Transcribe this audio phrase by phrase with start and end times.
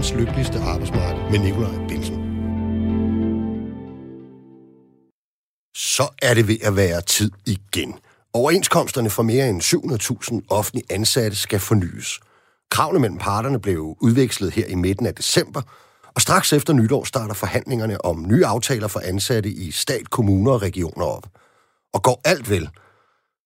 [0.00, 2.14] verdens lykkeligste arbejdsmarked med Nikolaj Bilsen.
[5.76, 7.94] Så er det ved at være tid igen.
[8.32, 12.20] Overenskomsterne for mere end 700.000 offentlige ansatte skal fornyes.
[12.70, 15.62] Kravene mellem parterne blev udvekslet her i midten af december,
[16.14, 20.62] og straks efter nytår starter forhandlingerne om nye aftaler for ansatte i stat, kommuner og
[20.62, 21.26] regioner op.
[21.92, 22.68] Og går alt vel,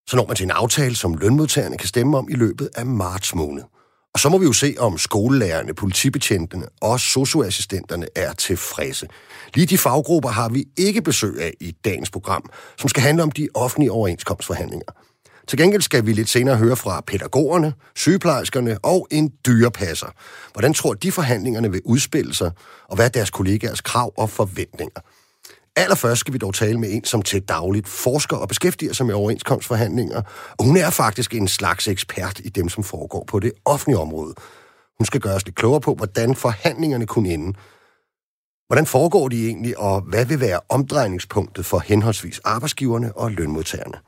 [0.09, 3.35] så når man til en aftale, som lønmodtagerne kan stemme om i løbet af marts
[3.35, 3.63] måned.
[4.15, 9.09] Og så må vi jo se, om skolelærerne, politibetjentene og socioassistenterne er tilfredse.
[9.55, 13.31] Lige de faggrupper har vi ikke besøg af i dagens program, som skal handle om
[13.31, 14.87] de offentlige overenskomstforhandlinger.
[15.49, 20.07] Til gengæld skal vi lidt senere høre fra pædagogerne, sygeplejerskerne og en dyrepasser.
[20.53, 22.51] Hvordan tror de forhandlingerne vil udspille sig,
[22.89, 25.01] og hvad er deres kollegaers krav og forventninger?
[25.77, 29.15] Allerførst skal vi dog tale med en, som til dagligt forsker og beskæftiger sig med
[29.15, 30.23] overenskomstforhandlinger.
[30.59, 34.35] Og hun er faktisk en slags ekspert i dem, som foregår på det offentlige område.
[34.99, 37.59] Hun skal gøre os lidt klogere på, hvordan forhandlingerne kunne ende.
[38.67, 43.99] Hvordan foregår de egentlig, og hvad vil være omdrejningspunktet for henholdsvis arbejdsgiverne og lønmodtagerne?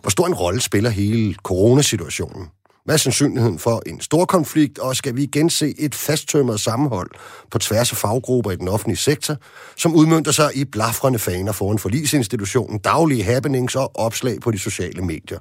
[0.00, 2.48] Hvor stor en rolle spiller hele coronasituationen?
[2.84, 7.10] Hvad er sandsynligheden for en stor konflikt, og skal vi igen se et fasttømret sammenhold
[7.50, 9.36] på tværs af faggrupper i den offentlige sektor,
[9.76, 15.02] som udmyndter sig i blafrende faner foran forlisinstitutionen, daglige happenings og opslag på de sociale
[15.02, 15.38] medier?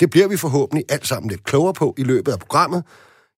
[0.00, 2.84] Det bliver vi forhåbentlig alt sammen lidt klogere på i løbet af programmet.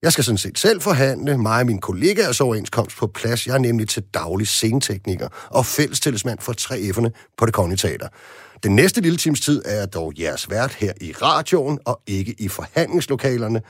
[0.02, 3.46] Jeg skal sådan set selv forhandle mig og min kollegaers overenskomst på plads.
[3.46, 8.08] Jeg er nemlig til daglig scenetekniker og fællestillidsmand for 3F'erne på det Kongelige Teater.
[8.62, 12.48] Den næste lille times tid er dog jeres vært her i radioen og ikke i
[12.48, 13.62] forhandlingslokalerne.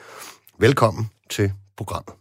[0.59, 2.15] Velkommen til programmet.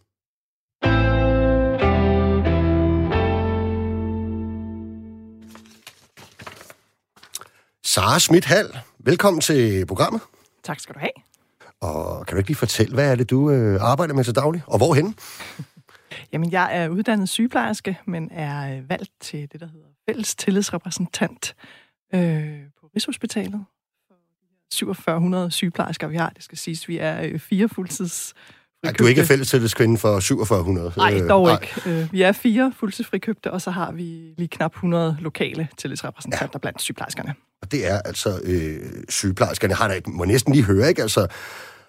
[7.84, 10.20] Sara Schmidt Hall, velkommen til programmet.
[10.64, 11.10] Tak skal du have.
[11.80, 14.62] Og kan du ikke lige fortælle, hvad er det, du øh, arbejder med til daglig,
[14.66, 15.14] og hvorhen?
[16.32, 21.54] Jamen, jeg er uddannet sygeplejerske, men er øh, valgt til det, der hedder fælles tillidsrepræsentant
[22.14, 23.64] øh, på Rigshospitalet.
[24.74, 26.30] 4700 sygeplejersker, vi har.
[26.30, 28.34] Det skal siges, vi er øh, fire fuldtids
[28.84, 30.92] Ja, du er ikke fælles tillidskrinde for 4700?
[30.96, 32.00] Nej, dog øh, ikke.
[32.00, 36.58] Øh, vi er fire fuldtidsfrikøbte, og så har vi lige knap 100 lokale tillidsrepræsentanter ja.
[36.58, 37.34] blandt sygeplejerskerne.
[37.62, 39.74] Og det er altså øh, sygeplejerskerne.
[39.74, 41.02] Har der, må næsten lige høre, ikke?
[41.02, 41.26] Altså,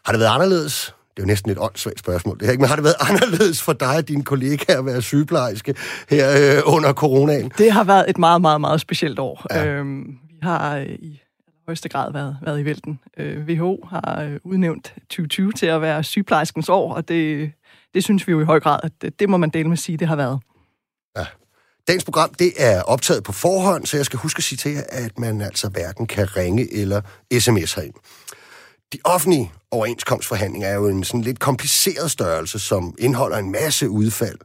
[0.06, 0.96] har det været anderledes?
[1.16, 2.62] Det er jo næsten et åndssvagt spørgsmål, det her, ikke?
[2.62, 5.76] Men har det været anderledes for dig og dine kollegaer at være sygeplejerske
[6.10, 7.52] her øh, under coronaen?
[7.58, 9.46] Det har været et meget, meget, meget specielt år.
[9.52, 9.66] Ja.
[9.66, 11.22] Øhm, vi har øh, i
[11.68, 13.00] højeste grad været, været i vælten.
[13.18, 17.52] Øh, WHO har øh, udnævnt 2020 til at være sygeplejerskens år, og det,
[17.94, 19.98] det synes vi jo i høj grad, at det, det må man dele med sige,
[19.98, 20.40] det har været.
[21.18, 21.26] Ja.
[21.88, 24.84] Dagens program, det er optaget på forhånd, så jeg skal huske at sige til jer,
[24.90, 27.02] at man altså hverken kan ringe eller
[27.40, 27.94] sms herind.
[28.94, 34.38] De offentlige overenskomstforhandlinger er jo en sådan lidt kompliceret størrelse, som indeholder en masse udfald,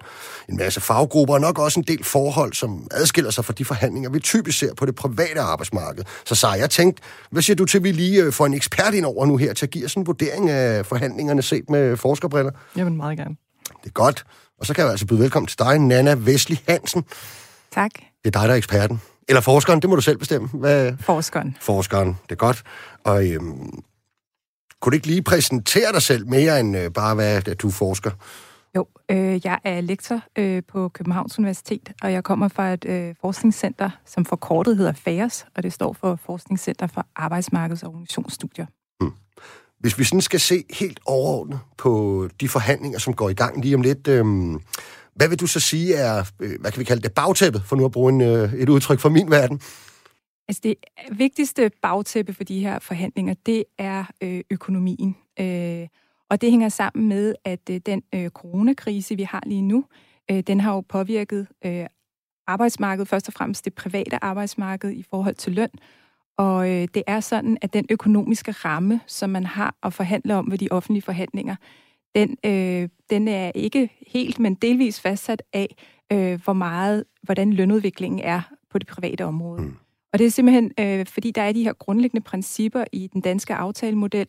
[0.48, 4.10] en masse faggrupper og nok også en del forhold, som adskiller sig fra de forhandlinger,
[4.10, 6.04] vi typisk ser på det private arbejdsmarked.
[6.24, 8.94] Så så jeg tænkt, hvad siger du til, at vi lige øh, får en ekspert
[8.94, 12.52] ind over nu her til at give os en vurdering af forhandlingerne set med forskerbriller?
[12.76, 13.36] Jamen meget gerne.
[13.82, 14.24] Det er godt.
[14.60, 17.04] Og så kan jeg altså byde velkommen til dig, Nana Vesli Hansen.
[17.74, 17.90] Tak.
[17.94, 19.00] Det er dig, der er eksperten.
[19.28, 20.48] Eller forskeren, det må du selv bestemme.
[20.52, 20.92] Hvad...
[21.00, 21.56] Forskeren.
[21.60, 22.62] Forskeren, det er godt.
[23.04, 23.82] Og øhm,
[24.80, 28.10] kunne du ikke lige præsentere dig selv mere end øh, bare, hvad at du forsker?
[28.76, 33.14] Jo, øh, jeg er lektor øh, på Københavns Universitet, og jeg kommer fra et øh,
[33.20, 38.66] forskningscenter, som forkortet hedder FAERS, og det står for Forskningscenter for Arbejdsmarkeds- og Organisationsstudier.
[39.00, 39.12] Hmm.
[39.80, 43.74] Hvis vi sådan skal se helt overordnet på de forhandlinger, som går i gang lige
[43.74, 44.24] om lidt, øh,
[45.14, 47.84] hvad vil du så sige er, øh, hvad kan vi kalde det, bagtæppet, for nu
[47.84, 49.60] at bruge en, øh, et udtryk fra min verden?
[50.48, 50.76] Altså det
[51.12, 55.16] vigtigste bagtæppe for de her forhandlinger, det er øh, økonomien.
[55.40, 55.88] Øh,
[56.30, 59.84] og det hænger sammen med, at øh, den øh, coronakrise, vi har lige nu,
[60.30, 61.86] øh, den har jo påvirket øh,
[62.46, 65.70] arbejdsmarkedet, først og fremmest det private arbejdsmarked i forhold til løn.
[66.38, 70.50] Og øh, det er sådan, at den økonomiske ramme, som man har at forhandle om
[70.50, 71.56] ved de offentlige forhandlinger,
[72.14, 75.76] den, øh, den er ikke helt, men delvis fastsat af,
[76.12, 78.40] øh, hvor meget, hvordan lønudviklingen er
[78.70, 79.62] på det private område.
[79.62, 79.76] Mm.
[80.16, 83.54] Og det er simpelthen, øh, fordi der er de her grundlæggende principper i den danske
[83.54, 84.26] aftalemodel,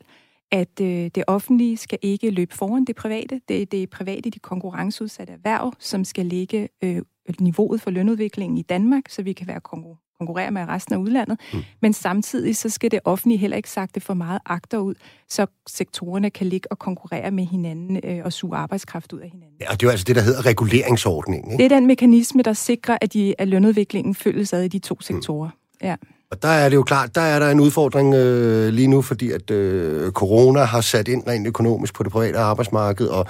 [0.51, 3.41] at øh, det offentlige skal ikke løbe foran det private.
[3.47, 7.01] Det er det private, de konkurrenceudsatte erhverv, som skal lægge øh,
[7.39, 11.39] niveauet for lønudviklingen i Danmark, så vi kan være konkur- konkurrere med resten af udlandet.
[11.53, 11.59] Mm.
[11.81, 14.95] Men samtidig så skal det offentlige heller ikke sagt det for meget agter ud,
[15.29, 19.57] så sektorerne kan ligge og konkurrere med hinanden øh, og suge arbejdskraft ud af hinanden.
[19.61, 21.51] Ja, og det er jo altså det, der hedder reguleringsordningen.
[21.51, 21.63] Ikke?
[21.63, 24.95] Det er den mekanisme, der sikrer, at, de, at lønudviklingen følges ad i de to
[24.95, 25.01] mm.
[25.01, 25.49] sektorer.
[25.49, 25.66] Mm.
[25.83, 25.95] Ja.
[26.31, 29.31] Og der er det jo klart, der er der en udfordring øh, lige nu, fordi
[29.31, 33.25] at øh, corona har sat ind rent økonomisk på det private arbejdsmarked, og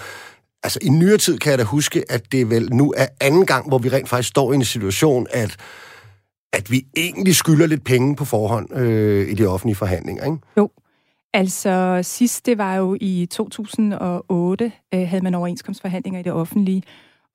[0.63, 3.67] altså i nyere tid kan jeg da huske, at det vel nu er anden gang,
[3.67, 5.55] hvor vi rent faktisk står i en situation, at,
[6.53, 10.37] at vi egentlig skylder lidt penge på forhånd øh, i de offentlige forhandlinger, ikke?
[10.57, 10.69] Jo.
[11.33, 16.83] Altså sidst, det var jo i 2008, øh, havde man overenskomstforhandlinger i det offentlige,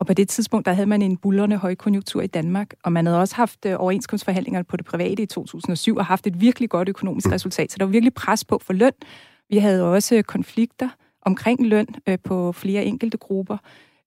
[0.02, 3.20] og på det tidspunkt, der havde man en bullerne højkonjunktur i Danmark, og man havde
[3.20, 7.26] også haft øh, overenskomstforhandlinger på det private i 2007, og haft et virkelig godt økonomisk
[7.26, 7.32] mm.
[7.32, 7.72] resultat.
[7.72, 8.93] Så der var virkelig pres på for løn.
[9.50, 10.88] Vi havde også konflikter
[11.22, 13.56] omkring løn øh, på flere enkelte grupper.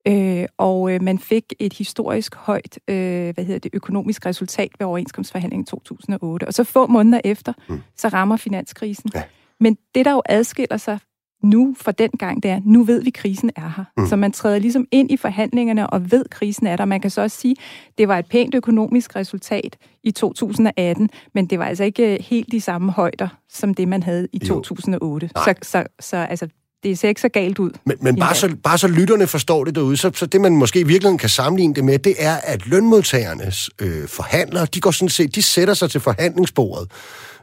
[0.08, 4.88] Øh, og øh, man fik et historisk højt øh, hvad hedder det, økonomisk resultat ved
[4.88, 6.48] overenskomstforhandlingen i 2008.
[6.48, 7.82] Og så få måneder efter, mm.
[7.98, 9.12] så rammer finanskrisen.
[9.16, 9.24] Ja.
[9.60, 11.00] Men det, der jo adskiller sig
[11.44, 13.84] nu fra den gang, det er, nu ved vi, at krisen er her.
[13.98, 14.08] Mm.
[14.08, 16.86] Så man træder ligesom ind i forhandlingerne og ved, at krisen er der.
[16.86, 17.56] Man kan så også sige,
[17.88, 22.52] at det var et pænt økonomisk resultat i 2018, men det var altså ikke helt
[22.52, 24.56] de samme højder, som det, man havde i jo.
[24.56, 25.30] 2008.
[25.36, 26.48] Så, så, så altså,
[26.84, 27.72] det ser ikke så galt ud.
[27.86, 30.80] Men, men bare, så, bare så lytterne forstår det derude, så, så det man måske
[30.80, 35.10] i virkeligheden kan sammenligne det med, det er, at lønmodtagernes øh, forhandlere, de går sådan
[35.10, 36.92] set, de sætter sig til forhandlingsbordet.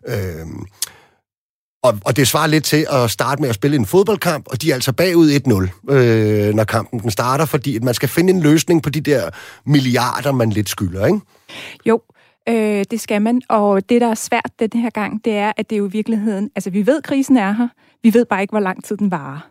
[0.08, 0.46] Øh,
[1.82, 4.70] og, og det svarer lidt til at starte med at spille en fodboldkamp, og de
[4.70, 5.30] er altså bagud
[5.88, 9.00] 1-0, øh, når kampen den starter, fordi at man skal finde en løsning på de
[9.00, 9.30] der
[9.64, 11.20] milliarder, man lidt skylder, ikke?
[11.86, 12.02] Jo,
[12.48, 13.42] øh, det skal man.
[13.48, 15.90] Og det, der er svært den her gang, det er, at det er jo i
[15.90, 16.50] virkeligheden...
[16.54, 17.68] Altså, vi ved, at krisen er her.
[18.02, 19.48] Vi ved bare ikke, hvor lang tid den varer.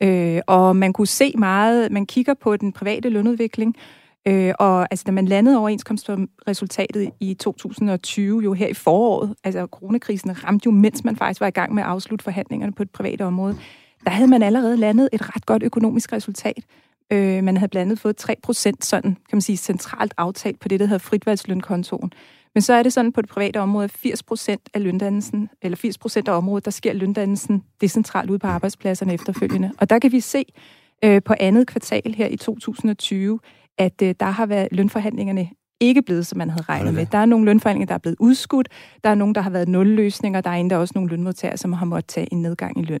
[0.00, 1.92] Øh, og man kunne se meget...
[1.92, 3.76] Man kigger på den private lønudvikling,
[4.28, 10.44] Øh, og altså, da man landede overenskomstresultatet i 2020, jo her i foråret, altså coronakrisen
[10.44, 13.20] ramte jo, mens man faktisk var i gang med at afslutte forhandlingerne på et privat
[13.20, 13.56] område,
[14.04, 16.64] der havde man allerede landet et ret godt økonomisk resultat.
[17.12, 20.68] Øh, man havde blandt andet fået 3 procent sådan, kan man sige, centralt aftalt på
[20.68, 22.12] det, der hedder fritvalgslønkontoen.
[22.54, 25.76] Men så er det sådan på det private område, at 80 procent af løndannelsen, eller
[25.76, 29.72] 80 procent af området, der sker løndannelsen decentralt ude på arbejdspladserne efterfølgende.
[29.78, 30.44] Og der kan vi se
[31.04, 33.40] øh, på andet kvartal her i 2020,
[33.78, 35.48] at øh, der har været lønforhandlingerne
[35.80, 37.06] ikke blevet, som man havde regnet med.
[37.06, 38.68] Der er nogle lønforhandlinger, der er blevet udskudt.
[39.04, 40.40] Der er nogle, der har været nulløsninger.
[40.40, 43.00] Der er endda også nogle lønmodtagere, som har måttet tage en nedgang i løn.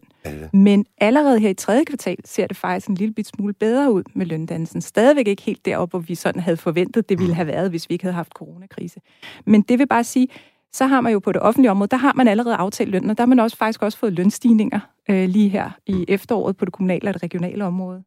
[0.52, 4.02] Men allerede her i tredje kvartal ser det faktisk en lille bit smule bedre ud
[4.14, 4.80] med løndannelsen.
[4.80, 7.36] Stadigvæk ikke helt deroppe, hvor vi sådan havde forventet, det ville mm.
[7.36, 9.00] have været, hvis vi ikke havde haft coronakrise.
[9.46, 10.28] Men det vil bare sige,
[10.72, 13.18] så har man jo på det offentlige område, der har man allerede aftalt løn, og
[13.18, 14.80] der har man også faktisk også fået lønstigninger
[15.10, 18.02] øh, lige her i efteråret på det kommunale og det regionale område.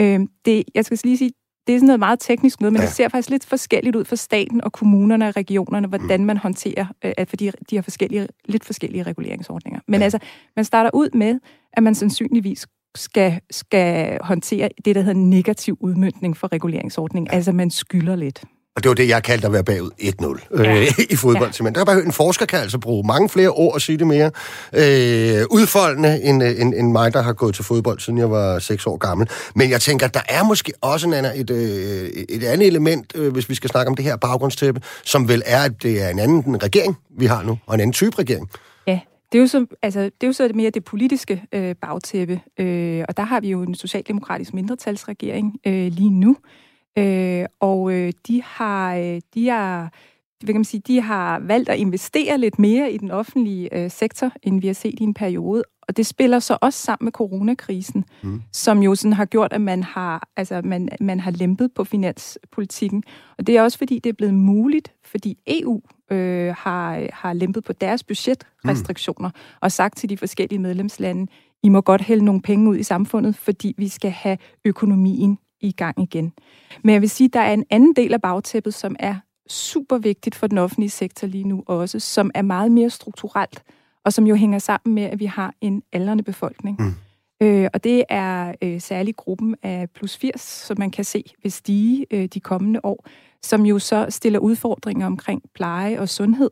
[0.00, 1.30] Øh, det, jeg skal lige sige,
[1.66, 2.86] det er sådan noget meget teknisk noget, men ja.
[2.86, 6.86] det ser faktisk lidt forskelligt ud for staten og kommunerne og regionerne, hvordan man håndterer,
[7.04, 9.80] øh, fordi de har forskellige, lidt forskellige reguleringsordninger.
[9.88, 10.04] Men ja.
[10.04, 10.18] altså,
[10.56, 11.40] man starter ud med,
[11.72, 17.28] at man sandsynligvis skal, skal håndtere det, der hedder negativ udmyndning for reguleringsordningen.
[17.30, 17.36] Ja.
[17.36, 18.44] Altså, man skylder lidt.
[18.76, 20.86] Og det var det, jeg kaldte at være bagud 1-0 øh, ja.
[21.14, 21.64] i fodbold.
[21.64, 21.70] Ja.
[21.70, 24.30] Der har bare en forsker kan altså bruge mange flere ord og sige det mere
[24.72, 28.58] øh, udfoldende, end, øh, end, end mig, der har gået til fodbold, siden jeg var
[28.58, 29.28] 6 år gammel.
[29.54, 33.32] Men jeg tænker, der er måske også en anden, et, øh, et andet element, øh,
[33.32, 36.18] hvis vi skal snakke om det her baggrundstæppe, som vel er, at det er en
[36.18, 38.50] anden regering, vi har nu, og en anden type regering.
[38.86, 39.00] Ja,
[39.32, 43.04] det er jo så, altså, det er jo så mere det politiske øh, bagtæppe, øh,
[43.08, 46.36] og der har vi jo en socialdemokratisk mindretalsregering øh, lige nu,
[46.98, 49.90] Øh, og øh, de har, øh, de har
[50.44, 53.90] hvad kan man sige, de har valgt at investere lidt mere i den offentlige øh,
[53.90, 55.64] sektor, end vi har set i en periode.
[55.88, 58.42] Og det spiller så også sammen med coronakrisen, mm.
[58.52, 63.02] som jo sådan har gjort, at man har, altså man, man har lempet på finanspolitikken.
[63.38, 67.64] Og det er også fordi, det er blevet muligt, fordi EU øh, har, har lempet
[67.64, 69.58] på deres budgetrestriktioner mm.
[69.60, 71.26] og sagt til de forskellige medlemslande,
[71.62, 75.72] I må godt hælde nogle penge ud i samfundet, fordi vi skal have økonomien i
[75.72, 76.32] gang igen.
[76.82, 79.16] Men jeg vil sige, at der er en anden del af bagtæppet, som er
[79.48, 83.62] super vigtigt for den offentlige sektor lige nu også, som er meget mere strukturelt,
[84.04, 86.76] og som jo hænger sammen med, at vi har en aldrende befolkning.
[86.80, 86.94] Mm.
[87.46, 91.52] Øh, og det er øh, særligt gruppen af plus 80, som man kan se vil
[91.52, 93.06] stige øh, de kommende år,
[93.42, 96.50] som jo så stiller udfordringer omkring pleje og sundhed.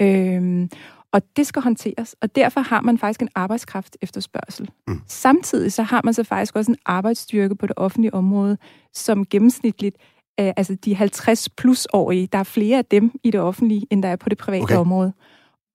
[0.00, 0.68] Øh,
[1.12, 4.70] og det skal håndteres, og derfor har man faktisk en arbejdskraft efterspørgsel.
[4.88, 5.00] Mm.
[5.06, 8.58] Samtidig så har man så faktisk også en arbejdsstyrke på det offentlige område,
[8.94, 9.96] som gennemsnitligt,
[10.40, 14.02] øh, altså de 50 plus årige, der er flere af dem i det offentlige, end
[14.02, 14.76] der er på det private okay.
[14.76, 15.12] område.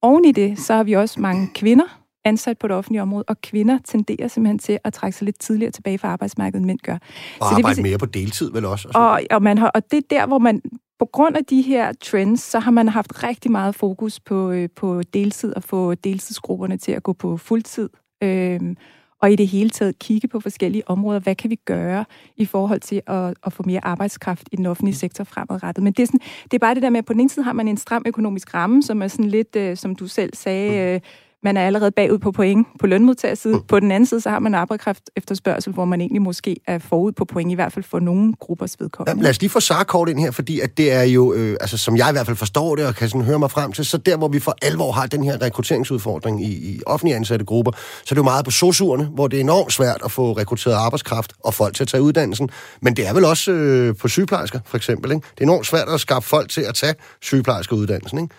[0.02, 3.40] Oven i det, så har vi også mange kvinder ansat på det offentlige område, og
[3.40, 6.94] kvinder tenderer simpelthen til at trække sig lidt tidligere tilbage fra arbejdsmarkedet, end mænd gør.
[6.94, 7.00] Og
[7.40, 8.88] så arbejde det mere på deltid vel også?
[8.94, 10.62] Og, og, og, man har, og det er der, hvor man
[10.98, 14.68] på grund af de her trends, så har man haft rigtig meget fokus på, øh,
[14.76, 17.88] på deltid og få deltidsgrupperne til at gå på fuldtid.
[18.22, 18.76] Øhm,
[19.22, 21.20] og i det hele taget kigge på forskellige områder.
[21.20, 22.04] Hvad kan vi gøre
[22.36, 25.84] i forhold til at, at få mere arbejdskraft i den offentlige sektor fremadrettet?
[25.84, 27.44] Men det er, sådan, det er bare det der med, at på den ene side
[27.44, 30.94] har man en stram økonomisk ramme, som er sådan lidt, øh, som du selv sagde,
[30.94, 31.00] øh,
[31.46, 33.56] man er allerede bagud på point på lønmodtagersiden.
[33.56, 33.62] Mm.
[33.68, 37.12] På den anden side, så har man arbejdskraft efterspørgsel, hvor man egentlig måske er forud
[37.12, 39.20] på point, i hvert fald for nogle gruppers vedkommende.
[39.20, 41.78] Ja, lad os lige få kort ind her, fordi at det er jo, øh, altså
[41.78, 43.98] som jeg i hvert fald forstår det, og kan sådan høre mig frem til, så
[43.98, 48.02] der, hvor vi for alvor har den her rekrutteringsudfordring i, i offentlige ansatte grupper, så
[48.04, 51.32] er det jo meget på sosuerne, hvor det er enormt svært at få rekrutteret arbejdskraft
[51.44, 52.50] og folk til at tage uddannelsen.
[52.82, 55.12] Men det er vel også øh, på sygeplejersker, for eksempel.
[55.12, 55.26] Ikke?
[55.34, 58.34] Det er enormt svært at skaffe folk til at tage sygeplejerskeuddannelsen, ikke?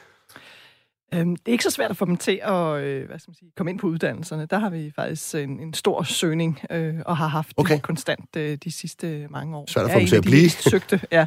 [1.14, 3.36] Øhm, det er ikke så svært at få dem til at øh, hvad skal man
[3.36, 4.46] sige, komme ind på uddannelserne.
[4.46, 7.76] Der har vi faktisk en, en stor søgning, øh, og har haft okay.
[7.76, 9.66] det konstant øh, de sidste mange år.
[9.68, 10.50] Svært at få dem til at blive.
[10.50, 11.26] søgte, ja.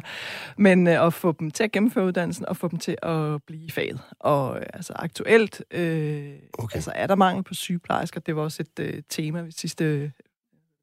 [0.57, 3.63] Men øh, at få dem til at gennemføre uddannelsen, og få dem til at blive
[3.63, 3.99] i faget.
[4.19, 6.75] Og øh, altså aktuelt øh, okay.
[6.75, 8.19] altså, er der mangel på sygeplejersker.
[8.19, 10.11] Det var også et øh, tema ved sidste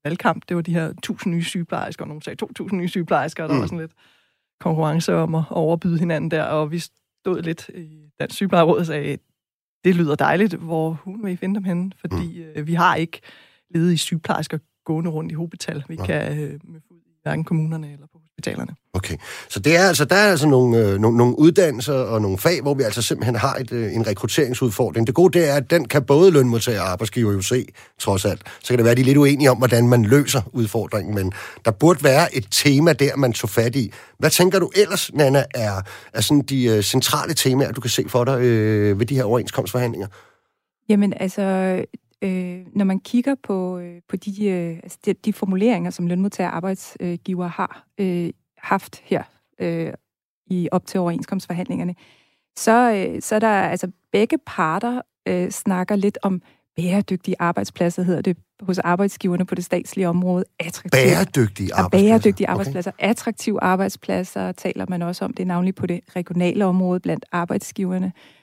[0.05, 0.43] valgkamp.
[0.49, 3.55] Det var de her 1000 nye sygeplejersker, og nogen sagde 2000 nye sygeplejersker, og der
[3.55, 3.61] mm.
[3.61, 3.93] var sådan lidt
[4.61, 6.85] konkurrence om at overbyde hinanden der, og vi
[7.21, 9.19] stod lidt i Dansk Sygeplejeråd og sagde,
[9.85, 11.93] det lyder dejligt, hvor hun vil I finde dem henne?
[11.97, 12.53] Fordi mm.
[12.57, 13.21] øh, vi har ikke
[13.71, 15.85] ledige sygeplejersker gående rundt i hobetal.
[15.89, 16.07] Vi ja.
[16.07, 16.81] kan øh, med
[17.29, 18.75] hverken kommunerne eller på hospitalerne.
[18.95, 19.17] Okay,
[19.49, 22.63] så det er altså, der er altså nogle, øh, nogle, nogle uddannelser og nogle fag,
[22.63, 25.07] hvor vi altså simpelthen har et, øh, en rekrutteringsudfordring.
[25.07, 27.67] Det gode det er, at den kan både lønmodtager og arbejdsgiver jo se,
[27.99, 28.43] trods alt.
[28.63, 31.33] Så kan det være, at de er lidt uenige om, hvordan man løser udfordringen, men
[31.65, 33.93] der burde være et tema der, man tog fat i.
[34.19, 35.83] Hvad tænker du ellers, Nana, er,
[36.13, 39.25] er sådan de øh, centrale temaer, du kan se for dig øh, ved de her
[39.25, 40.09] overenskomstforhandlinger?
[40.89, 41.43] Jamen altså,
[42.23, 46.51] øh, når man kigger på, øh, på de, øh, altså de, de formuleringer, som lønmodtager
[46.51, 49.23] og arbejdsgiver har øh, haft her
[49.61, 49.93] øh,
[50.47, 51.95] i op til overenskomstforhandlingerne,
[52.59, 56.43] så, øh, så er der altså begge parter øh, snakker lidt om
[56.77, 60.45] bæredygtige arbejdspladser, hedder det hos arbejdsgiverne på det statslige område.
[60.59, 62.09] Attraktive, bæredygtige arbejdspladser?
[62.09, 62.91] Bæredygtige arbejdspladser.
[62.91, 63.09] Okay.
[63.09, 65.33] Attraktive arbejdspladser taler man også om.
[65.33, 68.07] Det er navnlig på det regionale område blandt arbejdsgiverne.
[68.07, 68.38] Øh,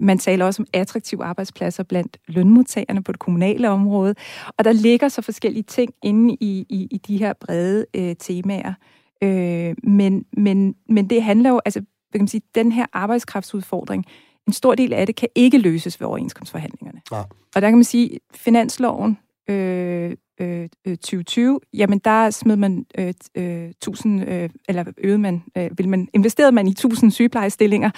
[0.00, 4.14] man taler også om attraktive arbejdspladser blandt lønmodtagerne på det kommunale område.
[4.58, 8.74] Og der ligger så forskellige ting inde i, i, i de her brede øh, temaer.
[9.22, 14.06] Øh, men, men, men det handler jo, altså, hvad kan man sige, den her arbejdskraftsudfordring,
[14.46, 17.00] en stor del af det kan ikke løses ved overenskomstforhandlingerne.
[17.12, 17.22] Ja.
[17.54, 19.18] Og der kan man sige, finansloven
[19.50, 25.70] øh, øh, 2020, jamen der smed man øh, øh, 1000, øh, eller øvede man, øh,
[25.78, 27.90] vil man, investerede man i 1000 sygeplejestillinger.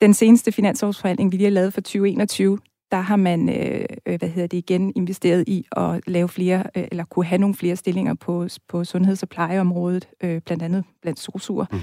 [0.00, 2.58] Den seneste finansårsforhandling, vi lige har lavet for 2021,
[2.90, 6.84] der har man, øh, øh, hvad hedder det igen, investeret i at lave flere, øh,
[6.90, 11.20] eller kunne have nogle flere stillinger på, på sundheds- og plejeområdet, øh, blandt andet blandt
[11.20, 11.66] sosuer.
[11.72, 11.78] Mm.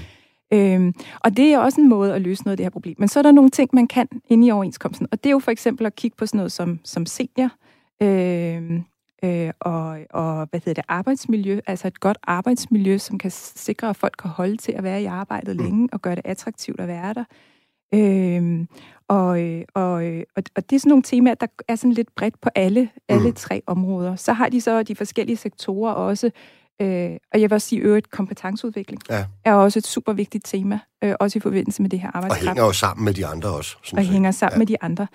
[0.52, 2.96] Øhm, og det er også en måde at løse noget af det her problem.
[2.98, 5.38] Men så er der nogle ting, man kan inde i overenskomsten, og det er jo
[5.38, 7.50] for eksempel at kigge på sådan noget som, som senior,
[8.02, 8.80] øh,
[9.24, 13.96] øh, og, og hvad hedder det, arbejdsmiljø, altså et godt arbejdsmiljø, som kan sikre, at
[13.96, 15.62] folk kan holde til at være i arbejdet mm.
[15.62, 17.20] længe, og gøre det attraktivt at være der.
[17.20, 17.53] Øh,
[19.08, 19.38] og,
[19.74, 19.92] og,
[20.36, 23.28] og, og det er sådan nogle temaer, der er sådan lidt bredt på alle, alle
[23.28, 23.34] mm.
[23.34, 24.16] tre områder.
[24.16, 26.30] Så har de så de forskellige sektorer også,
[26.82, 29.24] øh, og jeg vil også sige, øvrigt kompetenceudvikling ja.
[29.44, 32.42] er også et super vigtigt tema, øh, også i forbindelse med det her arbejdskraft.
[32.42, 33.76] Og hænger jo sammen med de andre også.
[33.84, 34.12] Sådan og set.
[34.12, 34.58] hænger sammen ja.
[34.58, 35.06] med de andre.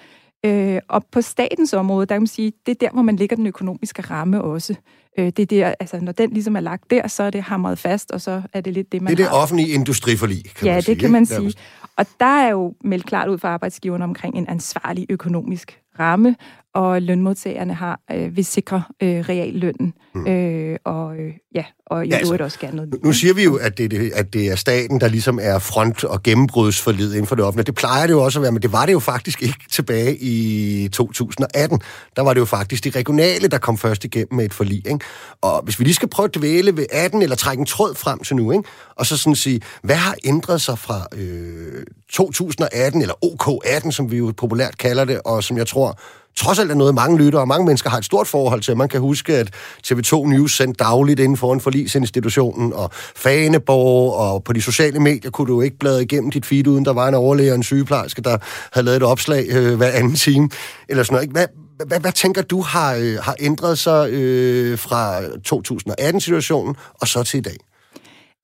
[0.46, 3.36] Øh, og på statens område, der kan man sige, det er der, hvor man lægger
[3.36, 4.76] den økonomiske ramme også.
[5.20, 7.80] Øh, det er der, altså, når den ligesom er lagt der, så er det hamret
[7.80, 9.34] fast, og så er det lidt det, man Det er har.
[9.34, 10.92] det offentlige industriforlig, kan ja, man sige.
[10.92, 11.54] Ja, det kan man sige.
[12.00, 16.36] Og der er jo meldt klart ud fra arbejdsgiverne omkring en ansvarlig økonomisk ramme,
[16.76, 19.94] og lønmodtagerne har øh, vil sikre øh, reallønnen.
[20.16, 20.28] Mm.
[20.28, 23.04] Øh, og øh, ja, og i ja, altså, også gerne noget.
[23.04, 26.24] Nu siger vi jo, at det, at det er staten, der ligesom er front- og
[26.24, 27.66] gennembrudsforlid inden for det offentlige.
[27.66, 30.18] Det plejer det jo også at være, men det var det jo faktisk ikke tilbage
[30.18, 31.82] i 2018.
[32.16, 34.88] Der var det jo faktisk de regionale, der kom først igennem med et forlig.
[34.88, 35.00] Ikke?
[35.42, 38.20] Og hvis vi lige skal prøve at dvæle ved 18, eller trække en tråd frem
[38.20, 38.64] til nu, ikke?
[38.96, 44.18] og så sådan sige, hvad har ændret sig fra øh, 2018, eller OK18, som vi
[44.18, 46.00] jo populært kalder det, og som jeg tror
[46.40, 48.78] trods alt er noget, mange lytter og mange mennesker har et stort forhold til.
[48.78, 49.50] Man kan huske, at
[49.88, 55.32] TV2 News sendte dagligt inden for en forlisinstitutionen, og Faneborg, og på de sociale medier
[55.32, 58.22] kunne du ikke bladre igennem dit feed, uden der var en overlæger og en sygeplejerske,
[58.22, 58.38] der
[58.74, 60.50] havde lavet et opslag øh, hver anden time,
[60.90, 61.30] eller sådan noget.
[61.30, 61.48] Hvad,
[61.88, 67.38] hvad, hvad tænker du har, øh, har ændret sig øh, fra 2018-situationen og så til
[67.38, 67.58] i dag?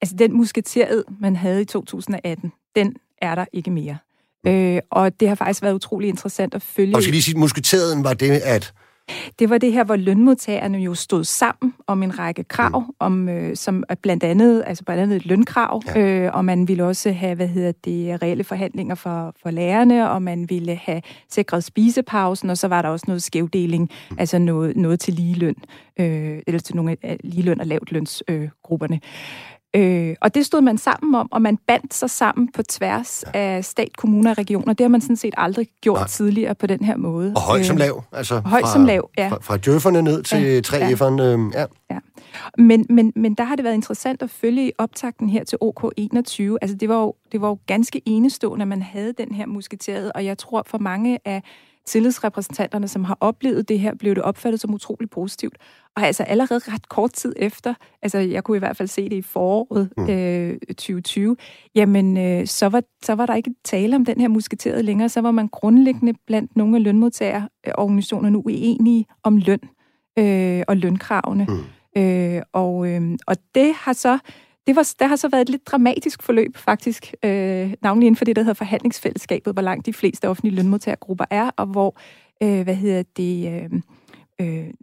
[0.02, 3.98] Altså, den musketeriet, man havde i 2018, den er der ikke mere.
[4.46, 6.96] Øh, og det har faktisk været utrolig interessant at følge.
[6.96, 8.74] Og skal lige sige, at musketeringen var det, at...
[9.40, 12.94] Det var det her, hvor lønmodtagerne jo stod sammen om en række krav, mm.
[13.00, 16.00] om, øh, som blandt andet, altså blandt andet et lønkrav, ja.
[16.00, 20.22] øh, og man ville også have, hvad hedder det, reelle forhandlinger for, for lærerne, og
[20.22, 24.16] man ville have sikret spisepausen, og så var der også noget skævdeling, mm.
[24.20, 25.56] altså noget, noget til ligeløn,
[26.00, 28.96] øh, eller til nogle af ligeløn og lavt lønsgrupperne.
[28.96, 29.02] Øh,
[29.76, 33.40] Øh, og det stod man sammen om, og man bandt sig sammen på tværs ja.
[33.40, 34.74] af stat, kommuner og regioner.
[34.74, 36.08] Det har man sådan set aldrig gjort Nej.
[36.08, 37.34] tidligere på den her måde.
[37.36, 38.04] Og højt som øh, lav.
[38.12, 39.28] Altså højt fra, som lav, ja.
[39.30, 40.60] Fra, fra djøfferne ned til ja.
[40.60, 41.22] 3F'erne.
[41.22, 41.34] Ja.
[41.34, 41.66] Øh, ja.
[41.92, 42.00] ja.
[42.58, 46.58] Men, men, men der har det været interessant at følge i optakten her til OK21.
[46.62, 50.12] Altså det var jo, det var jo ganske enestående, at man havde den her musketeret,
[50.16, 51.44] og jeg tror for mange af
[51.88, 55.58] tillidsrepræsentanterne, som har oplevet det her, blev det opfattet som utrolig positivt.
[55.96, 59.16] Og altså allerede ret kort tid efter, altså jeg kunne i hvert fald se det
[59.16, 60.10] i foråret mm.
[60.10, 61.36] øh, 2020,
[61.76, 65.22] jamen øh, så, var, så var der ikke tale om den her musketerede længere, så
[65.22, 69.60] var man grundlæggende blandt nogle af lønmodtagerorganisationer nu uenige om løn
[70.20, 71.48] øh, og lønkravene.
[71.50, 72.02] Mm.
[72.02, 74.20] Øh, og, øh, og det har så
[74.68, 78.26] det, var, der har så været et lidt dramatisk forløb, faktisk, øh, navnlig inden for
[78.26, 81.98] det, der hedder forhandlingsfællesskabet, hvor langt de fleste offentlige lønmodtagergrupper er, og hvor,
[82.44, 83.82] øh, hvad hedder det, øh,
[84.42, 84.74] øh,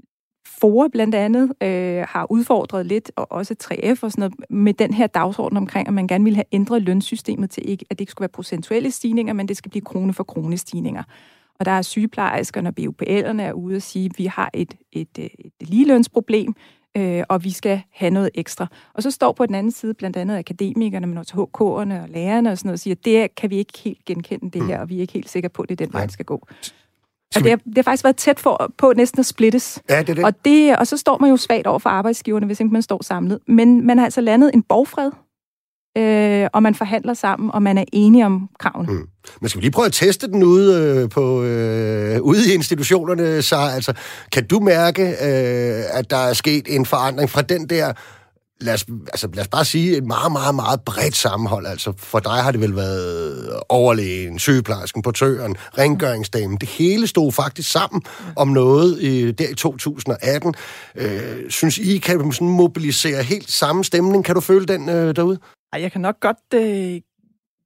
[0.60, 4.94] FORE blandt andet øh, har udfordret lidt, og også 3F og sådan noget, med den
[4.94, 8.10] her dagsorden omkring, at man gerne vil have ændret lønsystemet til, ikke, at det ikke
[8.10, 11.02] skulle være procentuelle stigninger, men det skal blive krone for krone stigninger.
[11.58, 15.18] Og der er sygeplejerskerne og BUPL'erne er ude og sige, at vi har et, et,
[15.18, 16.54] et, et ligelønsproblem,
[16.96, 18.66] øh, og vi skal have noget ekstra.
[18.94, 22.50] Og så står på den anden side blandt andet akademikerne, men også HK'erne og lærerne
[22.50, 24.82] og sådan noget, og siger, at det kan vi ikke helt genkende det her, mm.
[24.82, 26.46] og vi er ikke helt sikre på, at det er den vej, skal gå.
[27.36, 29.82] Og det, har, det har faktisk været tæt for, på næsten at splittes.
[29.88, 30.24] Ja, det er det.
[30.24, 33.02] Og, det, og så står man jo svagt over for arbejdsgiverne, hvis ikke man står
[33.02, 33.38] samlet.
[33.46, 35.10] Men man har altså landet en borgfred,
[35.98, 38.92] øh, og man forhandler sammen, og man er enige om kravene.
[38.92, 39.06] Mm.
[39.40, 43.42] Men skal vi lige prøve at teste den ude, øh, på, øh, ude i institutionerne,
[43.42, 43.92] så altså,
[44.32, 47.92] kan du mærke, øh, at der er sket en forandring fra den der
[48.62, 51.66] lad os, altså, lad os bare sige, et meget, meget, meget bredt sammenhold.
[51.66, 56.56] Altså, for dig har det vel været overlægen, sygeplejersken, portøren, rengøringsdamen.
[56.56, 58.02] Det hele stod faktisk sammen
[58.36, 60.54] om noget øh, der i 2018.
[60.94, 64.24] Øh, synes I, kan sådan mobilisere helt samme stemning?
[64.24, 65.38] Kan du føle den øh, derude?
[65.72, 67.00] Ej, jeg kan nok godt øh,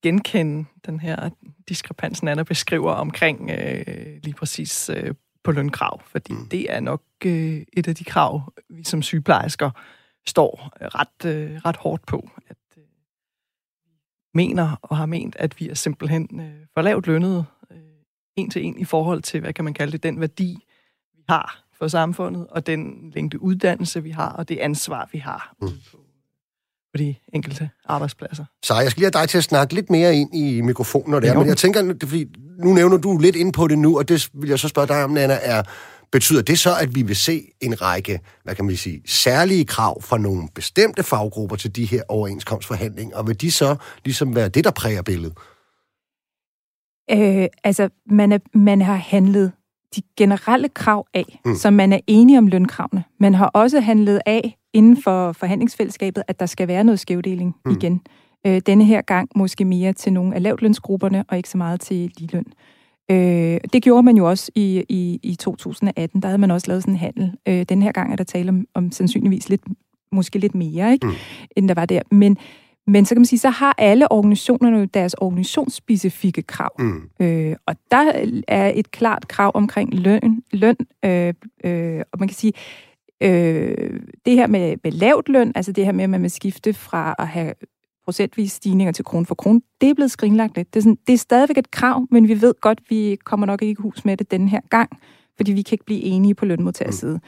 [0.03, 1.31] genkende den her
[1.69, 6.49] diskrepans, Anna beskriver omkring øh, lige præcis øh, på lønkrav, fordi mm.
[6.49, 9.71] det er nok øh, et af de krav, vi som sygeplejersker
[10.27, 12.85] står ret, øh, ret hårdt på, at øh,
[14.35, 17.79] mener og har ment, at vi er simpelthen øh, for lavt lønnet øh,
[18.37, 20.67] en til en i forhold til, hvad kan man kalde det, den værdi,
[21.15, 25.55] vi har for samfundet, og den længde uddannelse, vi har, og det ansvar, vi har
[25.61, 25.69] mm.
[25.91, 26.06] på,
[26.97, 28.45] på de enkelte arbejdspladser.
[28.65, 31.21] Så jeg skal lige have dig til at snakke lidt mere ind i mikrofonen, når
[31.21, 32.27] det er, men jeg tænker, fordi
[32.59, 35.05] nu nævner du lidt ind på det nu, og det vil jeg så spørge dig
[35.05, 35.63] om, Nana, er,
[36.13, 40.03] Betyder det så, at vi vil se en række, hvad kan man sige, særlige krav
[40.03, 44.65] fra nogle bestemte faggrupper til de her overenskomstforhandlinger, og vil de så ligesom være det,
[44.65, 45.39] der præger billedet?
[47.11, 49.53] Øh, altså, man, er, man har handlet
[49.97, 51.57] de generelle krav af, mm.
[51.57, 53.05] så man er enige om lønkravene.
[53.21, 57.73] Man har også handlet af inden for forhandlingsfællesskabet, at der skal være noget skævdeling mm.
[57.73, 58.01] igen.
[58.47, 62.13] Øh, denne her gang måske mere til nogle af lavtlønsgrupperne, og ikke så meget til
[62.19, 62.45] ligeløn.
[63.11, 66.23] Øh, det gjorde man jo også i, i, i 2018.
[66.23, 67.33] Der havde man også lavet sådan en handel.
[67.49, 69.61] Øh, den her gang er der tale om, om sandsynligvis lidt,
[70.13, 71.13] måske lidt mere, ikke, mm.
[71.57, 72.01] end der var der.
[72.11, 72.39] Men,
[72.87, 76.71] men så kan man sige, så har alle organisationerne jo deres organisationsspecifikke krav.
[76.79, 77.03] Mm.
[77.21, 78.13] Øh, og der
[78.49, 80.43] er et klart krav omkring løn.
[80.53, 81.35] løn øh,
[81.65, 82.53] øh, og man kan sige,
[83.21, 86.75] øh, det her med, med lavt løn, altså det her med, at man vil skifte
[86.75, 87.55] fra at have
[88.05, 90.75] procentvis stigninger til kron for kron, det er blevet skrinlagt lidt.
[90.75, 93.63] Det er, sådan, det er stadigvæk et krav, men vi ved godt, vi kommer nok
[93.63, 94.91] ikke i hus med det den her gang,
[95.37, 97.15] fordi vi kan ikke blive enige på lønmodtagerside.
[97.15, 97.21] Mm.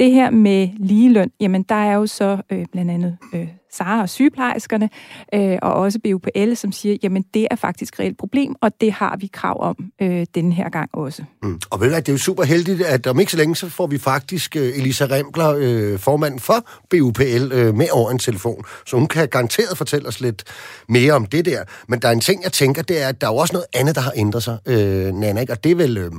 [0.00, 4.08] Det her med ligeløn, jamen der er jo så øh, blandt andet øh, Sara og
[4.08, 4.90] sygeplejerskerne,
[5.34, 8.92] øh, og også BUPL, som siger, jamen det er faktisk et reelt problem, og det
[8.92, 11.24] har vi krav om øh, den her gang også.
[11.42, 11.60] Mm.
[11.70, 13.98] Og vel, det er jo super heldigt, at om ikke så længe, så får vi
[13.98, 19.06] faktisk øh, Elisa Remkler, øh, formanden for BUPL, øh, med over en telefon, så hun
[19.06, 20.44] kan garanteret fortælle os lidt
[20.88, 21.64] mere om det der.
[21.88, 23.66] Men der er en ting, jeg tænker, det er, at der er jo også noget
[23.74, 25.52] andet, der har ændret sig, øh, Nana, ikke?
[25.52, 26.10] og det er vel, øh,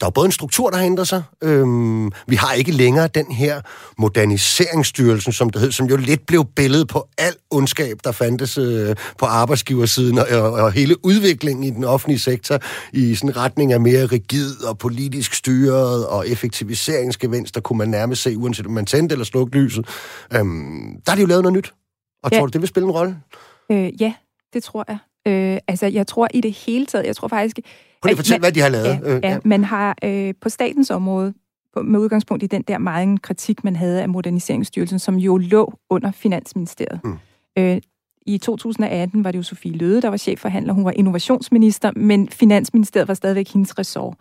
[0.00, 1.22] der er både en struktur, der har ændret sig.
[1.42, 1.66] Øh,
[2.26, 3.60] vi har ikke længere den her
[3.98, 8.96] moderniseringsstyrelsen, som det hed, som jo lidt blev billedet på al ondskab, der fandtes øh,
[9.18, 12.58] på arbejdsgiversiden, og, og, og hele udviklingen i den offentlige sektor
[12.92, 18.36] i sådan retning af mere rigid og politisk styret og effektiviseringsgevinster, kunne man nærmest se,
[18.36, 19.86] uanset om man tændte eller slukkede lyset.
[20.34, 21.74] Øhm, der har de jo lavet noget nyt.
[22.22, 22.38] Og ja.
[22.38, 23.16] tror du, det vil spille en rolle?
[23.72, 24.14] Øh, ja,
[24.52, 24.98] det tror jeg.
[25.26, 27.58] Øh, altså, jeg tror i det hele taget, jeg tror faktisk...
[28.02, 28.86] Prøv lige at fortælle, hvad de har lavet.
[28.86, 29.38] Ja, øh, ja.
[29.44, 31.34] man har øh, på statens område
[31.76, 36.10] med udgangspunkt i den der meget kritik, man havde af Moderniseringsstyrelsen, som jo lå under
[36.10, 37.00] Finansministeriet.
[37.04, 37.18] Mm.
[37.58, 37.80] Øh,
[38.26, 40.72] I 2018 var det jo Sofie Løde, der var chefforhandler.
[40.72, 44.16] Hun var innovationsminister, men Finansministeriet var stadigvæk hendes ressort.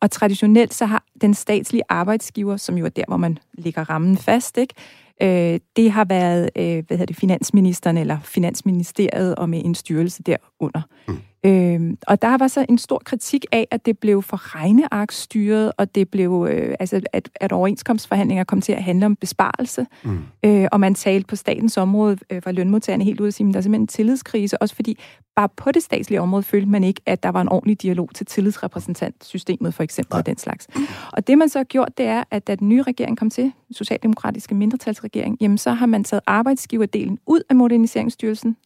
[0.00, 4.16] Og traditionelt så har den statslige arbejdsgiver, som jo er der, hvor man ligger rammen
[4.16, 4.74] fast, ikke?
[5.22, 10.22] Øh, det har været øh, hvad hedder det, finansministeren eller finansministeriet og med en styrelse
[10.62, 10.82] derunder.
[11.08, 11.18] Mm.
[11.44, 15.94] Øh, og der var så en stor kritik af, at det blev for regnearkstyret, og
[15.94, 19.86] det blev, øh, altså, at, at overenskomstforhandlinger kom til at handle om besparelse.
[20.04, 20.18] Mm.
[20.44, 23.54] Øh, og man talte på statens område, øh, var lønmodtagerne helt ude at sige, at
[23.54, 24.98] der er simpelthen en tillidskrise, også fordi
[25.36, 28.26] bare på det statslige område følte man ikke, at der var en ordentlig dialog til
[28.26, 30.68] tillidsrepræsentantsystemet, for eksempel, og den slags.
[31.12, 33.52] Og det man så har gjort, det er, at da den nye regering kom til,
[33.70, 38.56] Socialdemokratiske mindretalsregering, jamen så har man taget arbejdsgiverdelen ud af Moderniseringsstyrelsen,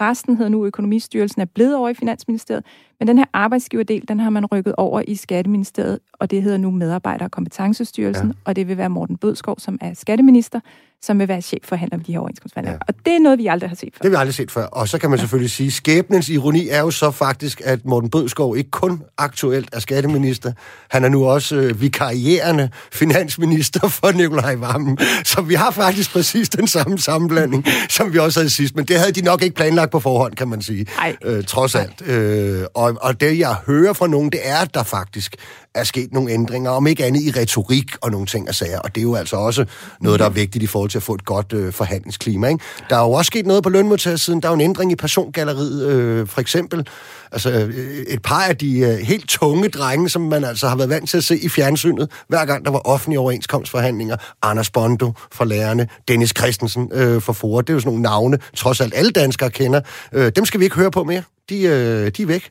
[0.00, 2.64] Resten hedder nu Økonomistyrelsen, er blevet over i Finansministeriet,
[2.98, 6.70] men den her arbejdsgiverdel, den har man rykket over i Skatteministeriet, og det hedder nu
[6.70, 8.34] Medarbejder- og Kompetencestyrelsen, ja.
[8.44, 10.60] og det vil være Morten Bødskov, som er skatteminister,
[11.02, 12.78] som vil være chefforhandler ved de her overenskomstforhandlinger.
[12.88, 12.92] Ja.
[12.92, 14.02] Og det er noget, vi aldrig har set før.
[14.02, 14.64] Det har vi aldrig set før.
[14.64, 15.22] Og så kan man ja.
[15.22, 19.78] selvfølgelig sige, skæbnens ironi er jo så faktisk, at Morten Bødskov ikke kun aktuelt er
[19.78, 20.52] skatteminister,
[20.90, 24.98] han er nu også øh, vikarierende finansminister for Nikolaj Vammen.
[25.24, 28.76] Så vi har faktisk præcis den samme sammenblanding, som vi også havde sidst.
[28.76, 30.86] Men det havde de nok ikke planlagt på forhånd, kan man sige.
[31.24, 32.02] Øh, trods alt.
[32.06, 35.36] Øh, og, og det, jeg hører fra nogen, det er, at der faktisk
[35.74, 38.78] er sket nogle ændringer, om ikke andet i retorik og nogle ting og sager.
[38.78, 39.64] Og det er jo altså også
[40.00, 42.48] noget, der er vigtigt i forhold til at få et godt øh, forhandlingsklima.
[42.48, 42.64] Ikke?
[42.90, 44.42] Der er jo også sket noget på lønmodtagersiden.
[44.42, 46.88] Der er jo en ændring i persongalleriet, øh, for eksempel.
[47.32, 47.74] Altså øh,
[48.08, 51.16] et par af de øh, helt tunge drenge, som man altså har været vant til
[51.16, 54.16] at se i fjernsynet, hver gang der var offentlige overenskomstforhandlinger.
[54.42, 57.60] Anders Bondo fra lærerne, Dennis Christensen øh, fra FOA.
[57.60, 59.80] Det er jo sådan nogle navne, trods alt alle danskere kender.
[60.12, 61.22] Øh, dem skal vi ikke høre på mere.
[61.48, 62.50] De, øh, de er væk.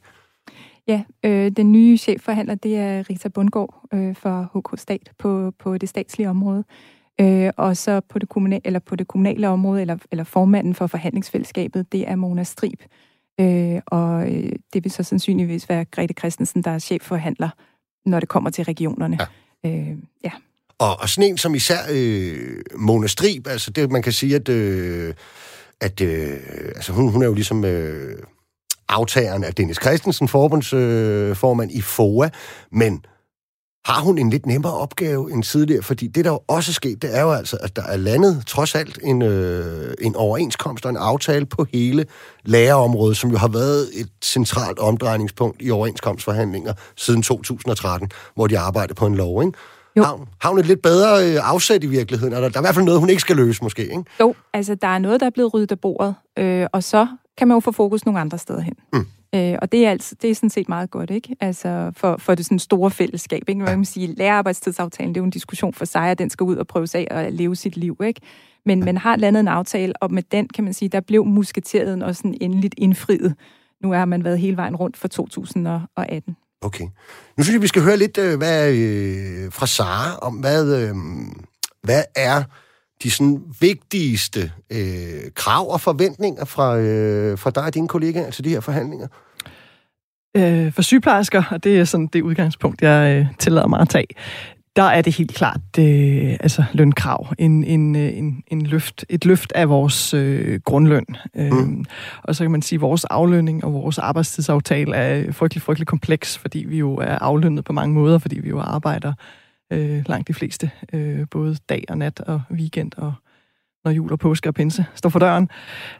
[0.89, 5.77] Ja, øh, den nye chefforhandler, det er Rita Bundgaard øh, for HK Stat på, på
[5.77, 6.63] det statslige område.
[7.21, 10.87] Øh, og så på det, kommunale, eller på det kommunale område, eller, eller formanden for
[10.87, 12.79] forhandlingsfællesskabet, det er Mona Strib.
[13.39, 17.49] Øh, og øh, det vil så sandsynligvis være Grete Christensen, der er chefforhandler,
[18.05, 19.17] når det kommer til regionerne.
[19.63, 19.69] Ja.
[19.69, 20.31] Øh, ja.
[20.79, 24.49] Og, og sådan en som især øh, Mona Strib, altså det, man kan sige, at,
[24.49, 25.13] øh,
[25.81, 26.37] at øh,
[26.75, 27.65] altså hun, hun er jo ligesom...
[27.65, 28.17] Øh,
[28.89, 32.29] aftageren af Dennis Christensen, forbundsformand øh, i FOA,
[32.71, 33.05] men
[33.85, 37.01] har hun en lidt nemmere opgave end tidligere, fordi det, der jo også er sket,
[37.01, 40.89] det er jo altså, at der er landet trods alt en, øh, en overenskomst og
[40.89, 42.05] en aftale på hele
[42.45, 48.93] lærerområdet, som jo har været et centralt omdrejningspunkt i overenskomstforhandlinger siden 2013, hvor de arbejder
[48.93, 49.57] på en lov, ikke?
[49.97, 50.03] Jo.
[50.03, 52.33] Har, har hun et lidt bedre øh, afsæt i virkeligheden?
[52.33, 54.03] Er der, der er i hvert fald noget, hun ikke skal løse, måske, ikke?
[54.19, 57.07] Jo, altså der er noget, der er blevet ryddet af bordet, øh, og så
[57.39, 58.73] kan man jo få fokus nogle andre steder hen.
[58.93, 59.05] Mm.
[59.35, 61.35] Øh, og det er, altså, det er sådan set meget godt, ikke?
[61.39, 63.61] Altså for, for det sådan store fællesskab, ikke?
[63.61, 66.55] Man kan sige, lærerarbejdstidsaftalen, det er jo en diskussion for sig, at den skal ud
[66.55, 68.21] og prøve sig af at leve sit liv, ikke?
[68.65, 72.03] Men man har landet en aftale, og med den, kan man sige, der blev musketeret
[72.03, 73.35] også sådan endeligt indfriet.
[73.83, 76.35] Nu har man været hele vejen rundt for 2018.
[76.61, 76.87] Okay.
[77.37, 80.95] Nu synes jeg, vi skal høre lidt øh, hvad, øh, fra Sara om, hvad, øh,
[81.83, 82.43] hvad er
[83.03, 88.43] de sådan vigtigste øh, krav og forventninger fra, øh, fra dig og dine kollegaer til
[88.43, 89.07] de her forhandlinger?
[90.37, 94.07] Øh, for sygeplejersker, og det er sådan det udgangspunkt, jeg øh, tillader mig at tage,
[94.75, 97.27] der er det helt klart øh, altså lønkrav.
[97.37, 101.05] En, en, øh, en, en løft, et løft af vores øh, grundløn.
[101.35, 101.85] Øh, mm.
[102.23, 106.37] Og så kan man sige, at vores aflønning og vores arbejdstidsaftale er frygtelig, frygtelig kompleks,
[106.37, 110.33] fordi vi jo er aflønnet på mange måder, fordi vi jo arbejder øh, langt de
[110.33, 113.13] fleste, øh, både dag og nat og weekend, og
[113.85, 115.49] når jul og påske og pinse står for døren.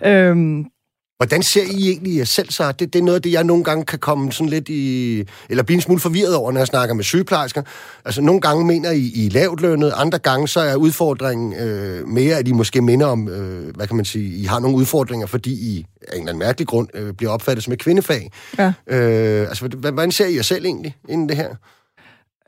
[0.06, 0.66] Øh,
[1.18, 2.72] Hvordan ser I egentlig jer selv så?
[2.72, 5.24] Det, det er noget af det, jeg nogle gange kan komme sådan lidt i...
[5.50, 7.62] Eller blive en smule forvirret over, når jeg snakker med sygeplejersker.
[8.06, 12.36] Altså, nogle gange mener I, I lavt lønnet, andre gange så er udfordringen øh, mere,
[12.36, 15.52] at I måske minder om, øh, hvad kan man sige, I har nogle udfordringer, fordi
[15.52, 18.32] I af en eller anden mærkelig grund øh, bliver opfattet som et kvindefag.
[18.58, 18.74] Ja.
[18.88, 21.56] Øh, altså, hvordan ser I jer selv egentlig inden det her?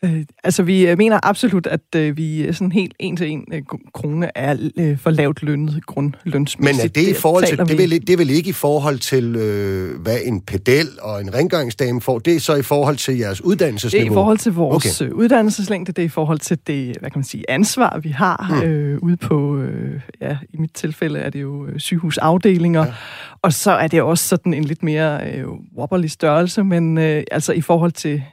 [0.05, 3.61] Øh, altså, vi øh, mener absolut, at øh, vi sådan helt en til en øh,
[3.93, 6.77] krone er øh, for lavt lønnet grundlønsmæssigt.
[6.77, 10.01] Men er det i forhold til, det, vil, det vel ikke i forhold til, øh,
[10.01, 14.03] hvad en pedel og en rengøringsdame får, det er så i forhold til jeres uddannelsesniveau?
[14.03, 15.11] Det er i forhold til vores okay.
[15.11, 18.61] Øh, uddannelseslængde, det er i forhold til det, hvad kan man sige, ansvar, vi har
[18.63, 18.69] mm.
[18.69, 22.93] øh, ude på, øh, ja, i mit tilfælde er det jo sygehusafdelinger, ja.
[23.41, 25.45] og så er det også sådan en lidt mere øh,
[25.77, 28.23] wobberlig størrelse, men øh, altså i forhold til...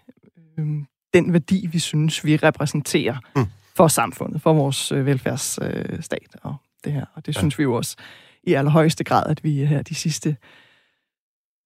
[0.59, 0.67] Øh,
[1.15, 3.47] den værdi, vi synes, vi repræsenterer mm.
[3.77, 7.05] for samfundet, for vores øh, velfærdsstat øh, og det her.
[7.15, 7.41] Og det ja.
[7.41, 7.97] synes vi jo også
[8.43, 10.37] i allerhøjeste grad, at vi her de sidste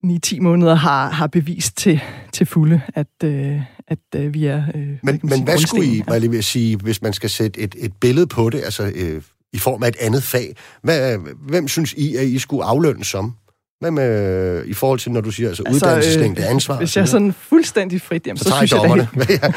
[0.06, 2.00] 9-10 måneder har, har bevist til,
[2.32, 4.64] til fulde, at, øh, at øh, vi er...
[4.74, 7.92] Øh, men men hvad skulle I, var lige sige, hvis man skal sætte et, et
[8.00, 12.16] billede på det, altså øh, i form af et andet fag, hvad, hvem synes I,
[12.16, 13.36] at I skulle aflønne som?
[13.82, 16.78] Hvad med, i forhold til, når du siger altså, altså uddannelseslængde, øh, ansvar?
[16.78, 19.54] Hvis jeg er sådan fuldstændig frit, jamen, så, så, synes jeg da helt,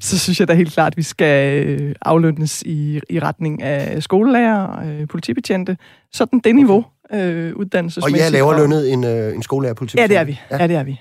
[0.08, 4.02] så synes jeg da helt klart, at vi skal øh, aflønnes i, i retning af
[4.02, 5.76] skolelærer, øh, politibetjente.
[6.12, 8.20] Sådan det niveau, øh, uddannelsesmæssigt.
[8.20, 10.10] Og jeg laver lønnet en, øh, en skolelærer politibetjent?
[10.10, 10.40] Ja, det er vi.
[10.50, 11.00] Ja, ja det er vi.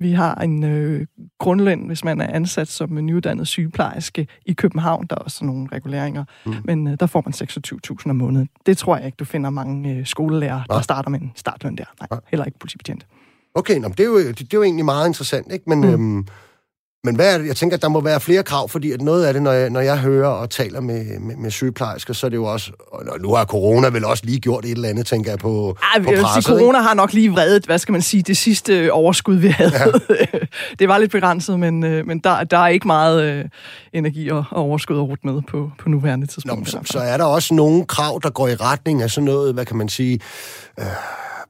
[0.00, 1.06] Vi har en øh,
[1.38, 5.06] grundløn, hvis man er ansat som en nyuddannet sygeplejerske i København.
[5.10, 6.54] Der er også nogle reguleringer, mm.
[6.64, 7.34] men øh, der får man
[7.98, 8.48] 26.000 om måneden.
[8.66, 11.84] Det tror jeg ikke, du finder mange øh, skolelærer, der starter med en startløn der.
[12.10, 13.06] Nej, heller ikke politibetjent.
[13.54, 15.64] Okay, nå, det, er jo, det, det er jo egentlig meget interessant, ikke?
[15.66, 15.88] Men mm.
[15.88, 16.26] øhm,
[17.04, 17.46] men hvad er det?
[17.46, 19.70] Jeg tænker, at der må være flere krav, fordi at noget af det, når jeg,
[19.70, 22.70] når jeg hører og taler med, med, med sygeplejersker, så er det jo også...
[22.92, 26.02] Og nu har corona vel også lige gjort et eller andet, tænker jeg, på, Ej,
[26.02, 26.88] på presset, sige, corona ikke?
[26.88, 29.72] har nok lige vredet, hvad skal man sige, det sidste overskud, vi havde.
[30.10, 30.38] Ja.
[30.78, 33.44] det var lidt begrænset, men, øh, men der, der er ikke meget øh,
[33.92, 36.74] energi og, og overskud at rute med på, på nuværende tidspunkt.
[36.74, 39.54] Nå, så, så er der også nogle krav, der går i retning af sådan noget,
[39.54, 40.20] hvad kan man sige...
[40.80, 40.86] Øh,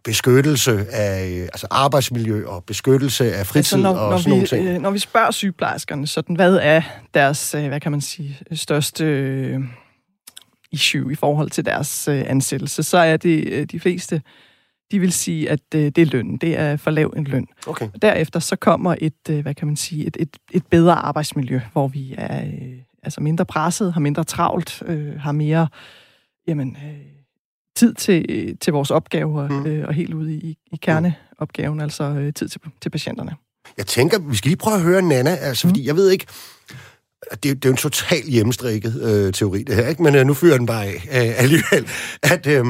[0.05, 4.47] beskyttelse af altså arbejdsmiljø og beskyttelse af fritid altså, når, og når sådan vi, nogle
[4.47, 4.67] ting.
[4.67, 6.83] Øh, når vi spørger sygeplejerskerne, sådan, hvad er
[7.15, 9.61] deres, øh, hvad kan man sige, største øh,
[10.73, 14.23] issue i forhold til deres ansættelse, så er det de fleste,
[14.91, 16.37] de vil sige, at det er løn.
[16.37, 17.47] Det er for lav en løn.
[17.67, 17.89] Okay.
[18.03, 22.15] Derefter så kommer et, hvad kan man sige, et, et, et bedre arbejdsmiljø, hvor vi
[22.19, 22.45] er
[23.03, 24.83] altså mindre presset, har mindre travlt,
[25.19, 25.69] har mere,
[26.49, 26.77] jamen,
[27.77, 29.67] tid til, til vores opgaver mm.
[29.67, 33.37] øh, og helt ude i, i kerneopgaven, altså øh, tid til, til patienterne.
[33.77, 35.71] Jeg tænker, vi skal lige prøve at høre Nana, altså, mm.
[35.71, 36.27] fordi jeg ved ikke,
[37.31, 40.03] det, det er jo en total hjemmestrikket øh, teori, det her, ikke?
[40.03, 41.89] men øh, nu fyrer den bare af øh, alligevel,
[42.23, 42.47] at...
[42.47, 42.65] Øh,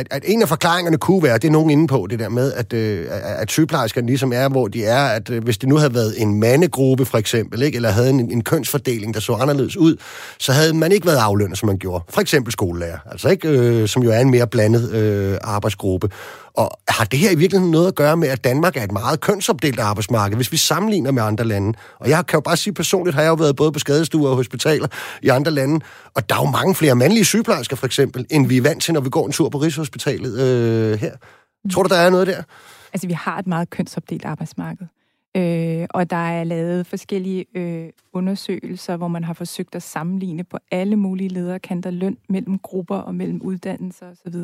[0.00, 2.52] at, at en af forklaringerne kunne være, det er nogen inde på, det der med,
[2.52, 5.94] at, øh, at sygeplejerskerne ligesom er, hvor de er, at øh, hvis det nu havde
[5.94, 9.96] været en mandegruppe for eksempel, ikke, eller havde en, en kønsfordeling, der så anderledes ud,
[10.38, 12.04] så havde man ikke været aflønnet, som man gjorde.
[12.08, 16.10] For eksempel skolelærer, altså ikke, øh, som jo er en mere blandet øh, arbejdsgruppe.
[16.54, 19.20] Og har det her i virkeligheden noget at gøre med, at Danmark er et meget
[19.20, 21.78] kønsopdelt arbejdsmarked, hvis vi sammenligner med andre lande?
[21.98, 24.36] Og jeg kan jo bare sige personligt, har jeg jo været både på skadestuer og
[24.36, 24.88] hospitaler
[25.22, 25.80] i andre lande,
[26.14, 28.94] og der er jo mange flere mandlige sygeplejersker for eksempel, end vi er vant til,
[28.94, 31.12] når vi går en tur på Rigshospitalet øh, her.
[31.72, 32.42] Tror du, der er noget der?
[32.92, 34.86] Altså, vi har et meget kønsopdelt arbejdsmarked.
[35.36, 40.58] Øh, og der er lavet forskellige øh, undersøgelser, hvor man har forsøgt at sammenligne på
[40.70, 44.34] alle mulige lederkanter løn mellem grupper og mellem uddannelser osv.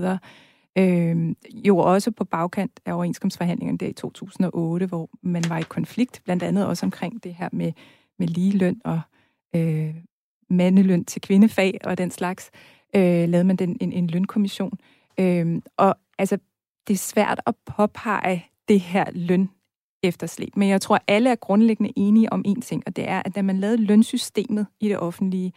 [0.79, 6.21] Øh, jo også på bagkant af overenskomstforhandlingerne der i 2008, hvor man var i konflikt,
[6.25, 7.73] blandt andet også omkring det her med,
[8.19, 9.01] med lige løn og
[9.57, 9.95] øh,
[10.51, 12.51] mandeløn til kvindefag og den slags,
[12.97, 14.79] øh, lavede man den, en, en lønkommission.
[15.21, 16.39] Øh, og altså,
[16.89, 19.51] det er svært at påpege det her løn
[20.03, 20.57] efterslæb.
[20.57, 23.43] Men jeg tror, alle er grundlæggende enige om én ting, og det er, at da
[23.43, 25.53] man lavede lønsystemet i det offentlige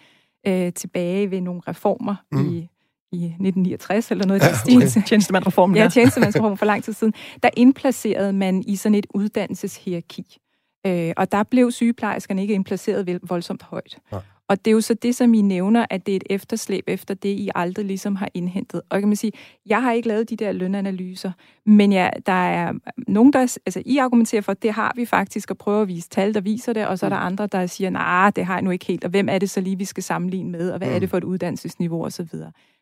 [0.48, 2.54] øh, tilbage ved nogle reformer mm.
[2.54, 2.70] i
[3.12, 4.88] i 1969 eller noget i ja, okay.
[4.88, 5.04] stil.
[5.04, 5.76] Tjenestemandsreformen.
[5.76, 7.14] Ja, tjenestemandsreformen for lang tid siden.
[7.44, 10.38] Der indplacerede man i sådan et uddannelseshierarki.
[10.88, 13.98] Øh, og der blev sygeplejerskerne ikke indplaceret voldsomt højt.
[14.12, 14.18] Ja.
[14.50, 17.14] Og det er jo så det, som I nævner, at det er et efterslæb efter
[17.14, 18.82] det, I aldrig ligesom har indhentet.
[18.90, 19.32] Og kan man sige,
[19.66, 21.32] jeg har ikke lavet de der lønanalyser,
[21.66, 22.74] men ja, der er
[23.08, 23.40] nogen, der...
[23.40, 26.42] Altså, I argumenterer for, at det har vi faktisk, og prøver at vise tal, der
[26.42, 27.26] viser det, og så er der mm.
[27.26, 29.50] andre, der siger, nej, nah, det har jeg nu ikke helt, og hvem er det
[29.50, 31.10] så lige, vi skal sammenligne med, og hvad er det mm.
[31.10, 32.28] for et uddannelsesniveau osv.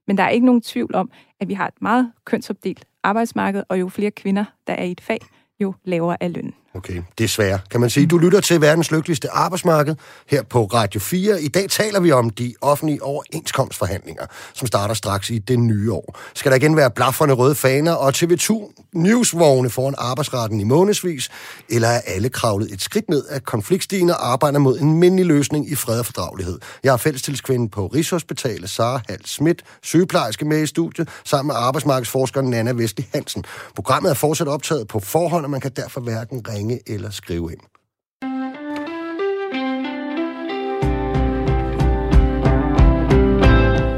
[0.08, 3.80] Men der er ikke nogen tvivl om, at vi har et meget kønsopdelt arbejdsmarked, og
[3.80, 5.20] jo flere kvinder, der er i et fag,
[5.60, 6.54] jo lavere er lønnen.
[6.76, 7.60] Okay, desværre.
[7.72, 9.96] Kan man sige, du lytter til verdens lykkeligste arbejdsmarked
[10.28, 11.42] her på Radio 4.
[11.42, 16.20] I dag taler vi om de offentlige overenskomstforhandlinger, som starter straks i det nye år.
[16.34, 21.30] Skal der igen være blafferne røde faner og TV2 Newsvogne foran arbejdsretten i månedsvis,
[21.70, 25.72] eller er alle kravlet et skridt ned af konfliktstigen og arbejder mod en mindelig løsning
[25.72, 26.60] i fred og fordragelighed?
[26.84, 32.50] Jeg er fællestilskvinde på Rigshospitalet, Sara Hal Schmidt, sygeplejerske med i studiet, sammen med arbejdsmarkedsforskeren
[32.50, 33.44] Nana Vestli Hansen.
[33.76, 37.52] Programmet er fortsat optaget på forhånd, og man kan derfor hverken ringe ringe eller skrive
[37.52, 37.62] ind.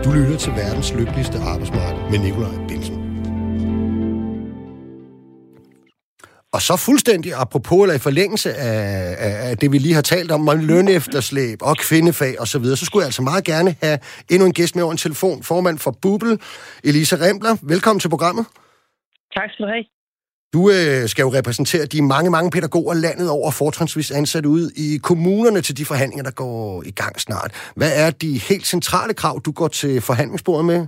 [0.04, 2.96] Du lytter til verdens lykkeligste arbejdsmarked med Nikolaj Bilsen.
[6.54, 10.32] Og så fuldstændig apropos eller i forlængelse af, af, af det, vi lige har talt
[10.32, 14.00] om, om lønefterslæb og kvindefag osv., så, videre, så skulle jeg altså meget gerne have
[14.32, 15.44] endnu en gæst med over en telefon.
[15.44, 16.42] Formand for Bubel,
[16.84, 17.58] Elisa Rembler.
[17.64, 18.46] Velkommen til programmet.
[19.36, 19.99] Tak skal du have.
[20.54, 24.88] Du øh, skal jo repræsentere de mange, mange pædagoger landet over fortrinsvis ansat ude i
[25.10, 27.52] kommunerne til de forhandlinger, der går i gang snart.
[27.80, 30.82] Hvad er de helt centrale krav, du går til forhandlingsbordet med?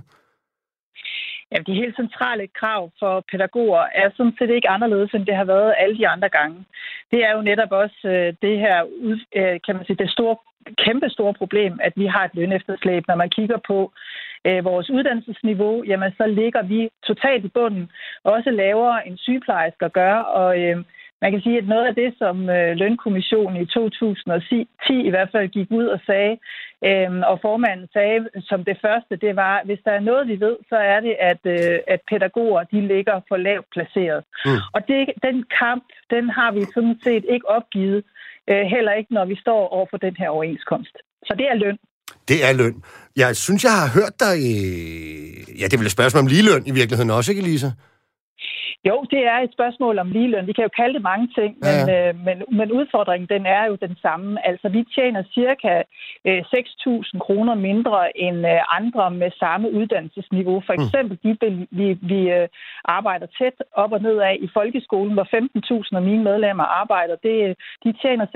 [1.52, 5.44] Ja, de helt centrale krav for pædagoger er sådan set ikke anderledes, end det har
[5.44, 6.58] været alle de andre gange.
[7.10, 8.78] Det er jo netop også øh, det her,
[9.38, 10.36] øh, kan man sige, det store,
[10.84, 13.78] kæmpe store problem, at vi har et lønefterslæb, når man kigger på,
[14.46, 17.90] øh, vores uddannelsesniveau, jamen så ligger vi totalt i bunden,
[18.24, 20.84] også lavere end sygeplejersker gør, og øh,
[21.22, 24.66] man kan sige, at noget af det, som øh, Lønkommissionen i 2010
[25.08, 26.34] i hvert fald gik ud og sagde,
[26.88, 30.56] øh, og formanden sagde som det første, det var, hvis der er noget, vi ved,
[30.68, 34.24] så er det, at, øh, at pædagoger de ligger for lavt placeret.
[34.44, 34.60] Mm.
[34.74, 38.04] Og det, den kamp, den har vi sådan set ikke opgivet,
[38.50, 40.96] øh, heller ikke når vi står over for den her overenskomst.
[41.26, 41.78] Så det er løn.
[42.32, 42.74] Det er løn.
[43.16, 44.38] Jeg synes, jeg har hørt dig...
[45.58, 47.70] Ja, det vil et spørgsmål om ligeløn i virkeligheden også, ikke, Lisa?
[48.88, 50.46] Jo, det er et spørgsmål om ligeløn.
[50.46, 52.08] Vi kan jo kalde det mange ting, men, ja.
[52.08, 54.46] øh, men, men udfordringen den er jo den samme.
[54.46, 55.82] Altså, vi tjener cirka
[56.28, 60.62] øh, 6.000 kroner mindre end øh, andre med samme uddannelsesniveau.
[60.66, 60.82] For mm.
[60.82, 61.30] eksempel de,
[61.70, 62.48] vi, vi øh,
[62.84, 65.26] arbejder tæt op og ned af i folkeskolen, hvor
[65.92, 67.16] 15.000 af mine medlemmer arbejder.
[67.16, 68.26] Det, de tjener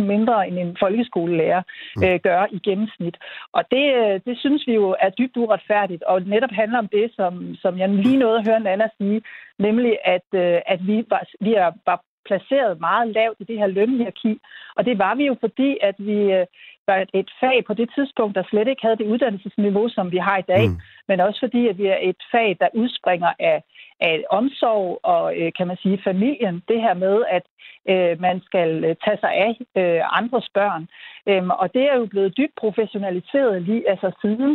[0.00, 1.62] 6.000 mindre end en folkeskolelærer
[1.96, 2.04] mm.
[2.04, 3.16] øh, gør i gennemsnit.
[3.52, 7.06] Og det, øh, det synes vi jo er dybt uretfærdigt, og netop handler om det,
[7.16, 9.22] som, som jeg lige nåede at høre Nana sige,
[9.58, 13.66] nemlig at, øh, at vi, var, vi er, var placeret meget lavt i det her
[13.66, 14.40] lønhierarki.
[14.76, 16.46] Og det var vi jo, fordi at vi øh,
[16.86, 20.38] var et fag på det tidspunkt, der slet ikke havde det uddannelsesniveau, som vi har
[20.38, 20.80] i dag, mm.
[21.08, 23.62] men også fordi, at vi er et fag, der udspringer af,
[24.00, 26.62] af omsorg og, øh, kan man sige, familien.
[26.68, 27.42] Det her med, at
[27.88, 30.88] øh, man skal øh, tage sig af øh, andres børn.
[31.30, 34.52] Øhm, og det er jo blevet dybt professionaliseret lige altså siden,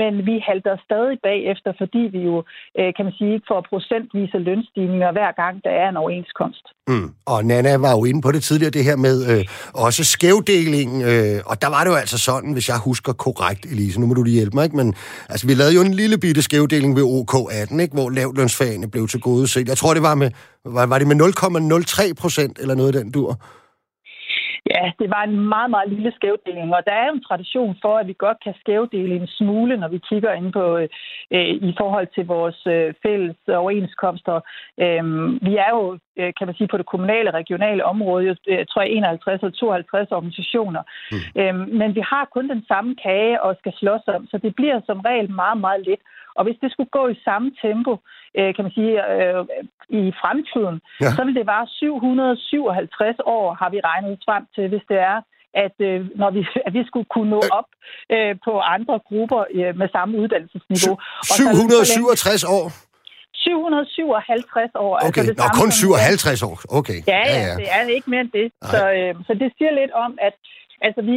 [0.00, 2.36] men vi halter stadig bagefter, fordi vi jo,
[2.78, 6.66] øh, kan man sige, ikke får procentvise lønstigninger hver gang, der er en overenskomst.
[6.88, 7.08] Mm.
[7.26, 11.36] Og Nana var jo inde på det tidligere, det her med øh, også skævdeling, øh,
[11.50, 14.22] og der var det jo altså sådan, hvis jeg husker korrekt, Elise, nu må du
[14.22, 14.76] lige hjælpe mig, ikke?
[14.76, 14.94] men
[15.28, 17.94] altså, vi lavede jo en lille bitte skævdeling ved OK18, ikke?
[17.94, 19.68] hvor lavlønsfagene blev til gode set.
[19.68, 20.30] Jeg tror, det var med,
[20.64, 23.40] var, var det med 0,03 procent eller noget af den dur?
[24.66, 28.06] Ja, det var en meget, meget lille skævdeling, og der er en tradition for, at
[28.06, 30.78] vi godt kan skævdele en smule, når vi kigger ind på
[31.30, 34.40] øh, i forhold til vores øh, fælles overenskomster.
[34.84, 35.04] Øh,
[35.46, 38.82] vi er jo, øh, kan man sige, på det kommunale regionale område, jeg øh, tror
[38.82, 40.82] jeg 51 eller 52 organisationer.
[41.12, 41.40] Mm.
[41.40, 44.80] Øh, men vi har kun den samme kage og skal slås om, så det bliver
[44.86, 46.00] som regel meget, meget let.
[46.40, 47.92] Og hvis det skulle gå i samme tempo,
[48.38, 49.40] øh, kan man sige, øh,
[50.00, 51.10] i fremtiden, ja.
[51.16, 55.18] så vil det være 757 år, har vi regnet frem til, hvis det er,
[55.64, 57.68] at øh, når vi, at vi skulle kunne nå op
[58.14, 60.94] øh, på andre grupper øh, med samme uddannelsesniveau.
[61.24, 62.64] 767 år?
[63.34, 64.96] 757 år.
[64.96, 66.56] Altså okay, altså det Nå, kun 57 år.
[66.78, 66.98] Okay.
[67.14, 68.46] Ja, ja, ja, det er ikke mere end det.
[68.72, 70.34] Så, øh, så det siger lidt om, at
[70.80, 71.16] Altså, vi,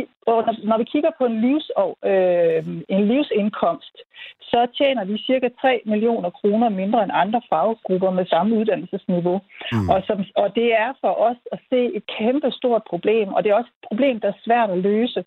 [0.69, 3.97] når vi kigger på en, livsår, øh, en livsindkomst,
[4.41, 9.41] så tjener vi cirka 3 millioner kroner mindre end andre faggrupper med samme uddannelsesniveau.
[9.71, 9.89] Mm.
[9.89, 13.49] Og, som, og det er for os at se et kæmpe stort problem, og det
[13.49, 15.23] er også et problem, der er svært at løse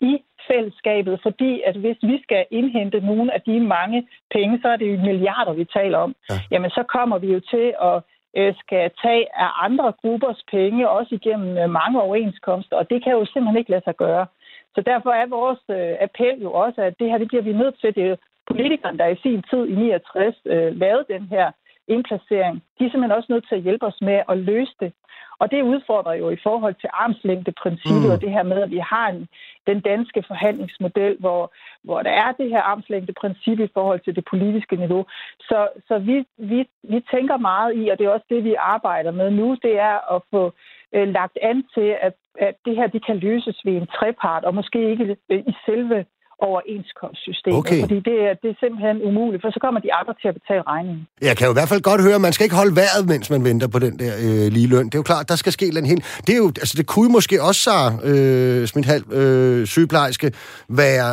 [0.00, 4.76] i fællesskabet, fordi at hvis vi skal indhente nogle af de mange penge, så er
[4.76, 6.34] det jo milliarder, vi taler om, ja.
[6.50, 8.02] jamen så kommer vi jo til at
[8.36, 13.12] Øh, skal tage af andre gruppers penge, også igennem øh, mange overenskomster, og det kan
[13.12, 14.26] jo simpelthen ikke lade sig gøre.
[14.74, 17.80] Så derfor er vores øh, appel jo også, at det her det bliver vi nødt
[17.80, 17.94] til.
[17.94, 18.16] Det er
[18.46, 20.36] politikerne, der i sin tid i 69
[20.82, 21.50] lavede den her
[21.94, 22.56] indplacering.
[22.78, 24.92] De er simpelthen også nødt til at hjælpe os med at løse det.
[25.40, 28.14] Og det udfordrer jo i forhold til armslængdeprincippet mm.
[28.14, 29.28] og det her med, at vi har en,
[29.66, 31.52] den danske forhandlingsmodel, hvor,
[31.84, 35.06] hvor der er det her armslængdeprincip i forhold til det politiske niveau.
[35.40, 39.10] Så, så vi, vi, vi tænker meget i, og det er også det, vi arbejder
[39.10, 40.52] med nu, det er at få
[40.94, 44.54] øh, lagt an til, at, at det her det kan løses ved en trepart, og
[44.54, 46.04] måske ikke øh, i selve
[46.48, 47.80] overenskomstsystemet, okay.
[47.80, 50.62] fordi det er, det er simpelthen umuligt, for så kommer de andre til at betale
[50.72, 51.06] regningen.
[51.28, 53.30] Jeg kan jo i hvert fald godt høre, at man skal ikke holde vejret, mens
[53.30, 54.86] man venter på den der øh, lige løn.
[54.86, 56.04] Det er jo klart, der skal ske en helt...
[56.26, 57.76] Det, er jo, altså, det kunne måske også, så
[58.10, 60.32] øh, Smithhalv, øh, sygeplejerske,
[60.68, 61.12] være,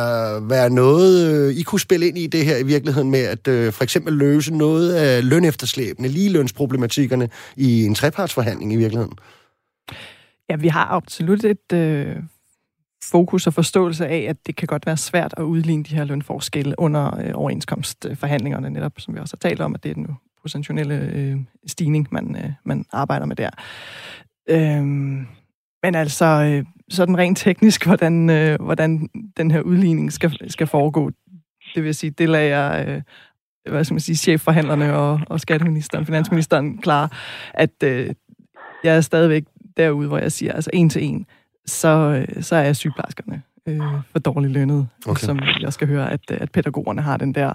[0.54, 3.72] være noget, øh, I kunne spille ind i det her i virkeligheden med at øh,
[3.72, 9.18] for eksempel løse noget af lønefterslæbende, ligelønsproblematikkerne i en trepartsforhandling i virkeligheden.
[10.50, 11.72] Ja, vi har absolut et...
[11.72, 12.16] Øh
[13.10, 16.74] fokus og forståelse af, at det kan godt være svært at udligne de her lønforskelle
[16.78, 20.06] under øh, overenskomstforhandlingerne, netop som vi også har talt om, at det er den
[20.40, 23.50] procentionelle øh, stigning, man, øh, man arbejder med der.
[24.50, 25.26] Øhm,
[25.82, 31.10] men altså, øh, sådan rent teknisk, hvordan, øh, hvordan den her udligning skal, skal foregå,
[31.74, 32.88] det vil sige, det lader jeg...
[32.88, 33.02] Øh,
[33.70, 37.18] hvad skal man sige, chefforhandlerne og, og skatteministeren, finansministeren klar,
[37.54, 38.10] at øh,
[38.84, 39.44] jeg er stadigvæk
[39.76, 41.26] derude, hvor jeg siger, altså en til en,
[41.70, 43.80] så, så er sygeplejerskerne øh,
[44.12, 45.26] for dårligt lønnet, okay.
[45.26, 47.52] som jeg skal høre, at, at pædagogerne har den der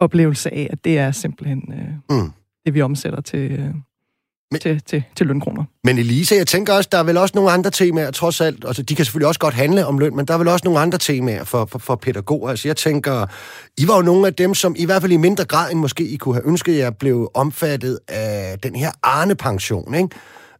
[0.00, 2.32] oplevelse af, at det er simpelthen øh, mm.
[2.66, 3.74] det, vi omsætter til, øh,
[4.50, 5.64] men, til, til, til lønkroner.
[5.84, 8.64] Men Elise, jeg tænker også, der er vel også nogle andre temaer, trods alt.
[8.66, 10.80] Altså, de kan selvfølgelig også godt handle om løn, men der er vel også nogle
[10.80, 12.50] andre temaer for, for, for pædagoger.
[12.50, 13.26] Altså, jeg tænker,
[13.78, 16.08] I var jo nogle af dem, som i hvert fald i mindre grad end måske
[16.08, 20.08] I kunne have ønsket jer, blev omfattet af den her Arne-pension, ikke?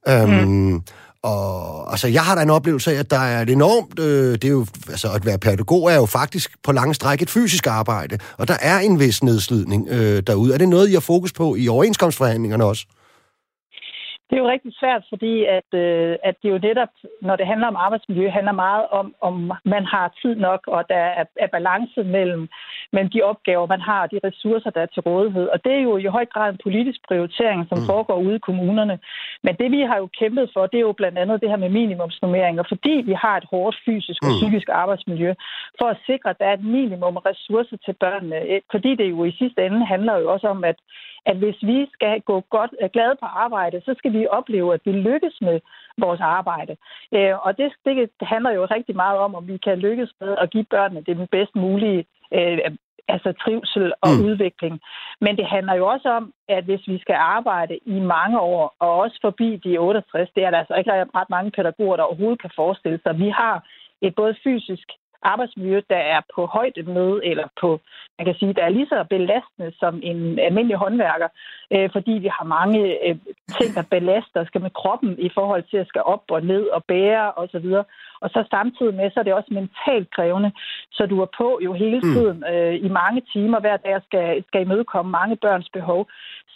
[0.08, 0.82] Øhm, mm.
[1.24, 3.98] Og altså, jeg har da en oplevelse af, at der er et enormt...
[3.98, 7.30] Øh, det er jo, altså, at være pædagog er jo faktisk på lange stræk et
[7.30, 10.54] fysisk arbejde, og der er en vis nedslidning øh, derude.
[10.54, 12.86] Er det noget, I har fokus på i overenskomstforhandlingerne også?
[14.28, 17.66] Det er jo rigtig svært, fordi at, øh, at det jo netop, når det handler
[17.66, 22.04] om arbejdsmiljø, handler meget om, om man har tid nok, og der er, er balance
[22.04, 22.48] mellem,
[22.92, 25.46] mellem de opgaver, man har, og de ressourcer, der er til rådighed.
[25.48, 27.86] Og det er jo i høj grad en politisk prioritering, som mm.
[27.86, 28.98] foregår ude i kommunerne.
[29.42, 31.68] Men det, vi har jo kæmpet for, det er jo blandt andet det her med
[31.68, 34.38] minimumsnummeringer, fordi vi har et hårdt fysisk og mm.
[34.40, 35.34] psykisk arbejdsmiljø,
[35.78, 38.36] for at sikre, at der er et minimum ressourcer til børnene.
[38.70, 40.78] Fordi det jo i sidste ende handler jo også om, at
[41.26, 44.92] at hvis vi skal gå godt glade på arbejde, så skal vi opleve, at vi
[44.92, 45.60] lykkes med
[45.98, 46.76] vores arbejde.
[47.14, 50.50] Øh, og det, det handler jo rigtig meget om, om vi kan lykkes med at
[50.50, 52.04] give børnene det bedst mulige
[52.34, 52.58] øh,
[53.08, 54.24] altså trivsel og mm.
[54.24, 54.80] udvikling.
[55.20, 58.90] Men det handler jo også om, at hvis vi skal arbejde i mange år, og
[58.98, 62.50] også forbi de 68, det er der altså ikke ret mange pædagoger, der overhovedet kan
[62.56, 63.18] forestille sig.
[63.18, 63.66] Vi har
[64.02, 64.88] et både fysisk
[65.24, 67.80] arbejdsmiljø, der er på højde med, eller på,
[68.18, 71.28] man kan sige, der er lige så belastende som en almindelig håndværker,
[71.70, 73.16] øh, fordi vi har mange øh,
[73.58, 76.84] ting, der belaster, skal med kroppen i forhold til at skal op og ned og
[76.84, 77.68] bære osv.
[77.74, 77.86] Og,
[78.24, 80.50] og så samtidig med, så er det også mentalt krævende,
[80.96, 82.12] så du er på jo hele mm.
[82.12, 86.08] tiden øh, i mange timer hver dag skal, skal imødekomme mange børns behov.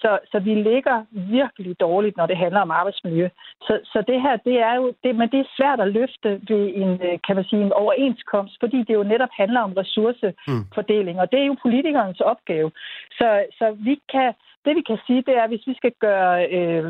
[0.03, 3.29] Så, så vi ligger virkelig dårligt, når det handler om arbejdsmiljø.
[3.67, 6.65] Så, så det her, det er jo, det, men det er svært at løfte ved
[6.83, 11.23] en, øh, kan man sige, en overenskomst, fordi det jo netop handler om ressourcefordeling, mm.
[11.23, 12.71] og det er jo politikernes opgave.
[13.19, 14.33] Så, så vi kan,
[14.69, 16.85] det vi kan sige, det er, at hvis vi skal gøre øh,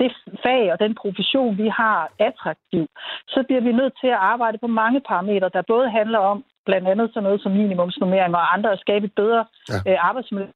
[0.00, 0.10] det
[0.44, 1.98] fag og den profession, vi har,
[2.28, 2.84] attraktiv,
[3.34, 6.88] så bliver vi nødt til at arbejde på mange parametre, der både handler om blandt
[6.88, 9.78] andet sådan noget som minimumsnummering og andre at skabe et bedre ja.
[9.88, 10.50] øh, arbejdsmiljø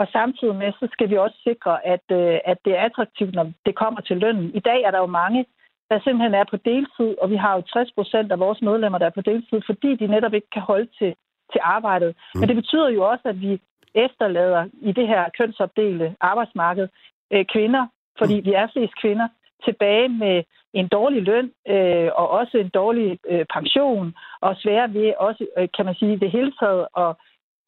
[0.00, 3.46] og samtidig med, så skal vi også sikre, at, øh, at det er attraktivt, når
[3.66, 4.50] det kommer til lønnen.
[4.54, 5.46] I dag er der jo mange,
[5.90, 9.06] der simpelthen er på deltid, og vi har jo 60 procent af vores medlemmer, der
[9.06, 11.14] er på deltid, fordi de netop ikke kan holde til,
[11.52, 12.10] til arbejdet.
[12.16, 12.40] Mm.
[12.40, 13.60] Men det betyder jo også, at vi
[13.96, 16.88] efterlader i det her kønsopdelte arbejdsmarked
[17.32, 17.86] øh, kvinder,
[18.18, 18.46] fordi mm.
[18.46, 19.28] vi er flest kvinder,
[19.64, 20.42] tilbage med
[20.72, 25.68] en dårlig løn øh, og også en dårlig øh, pension, og svære ved også, øh,
[25.76, 27.12] kan man sige, det hele taget at,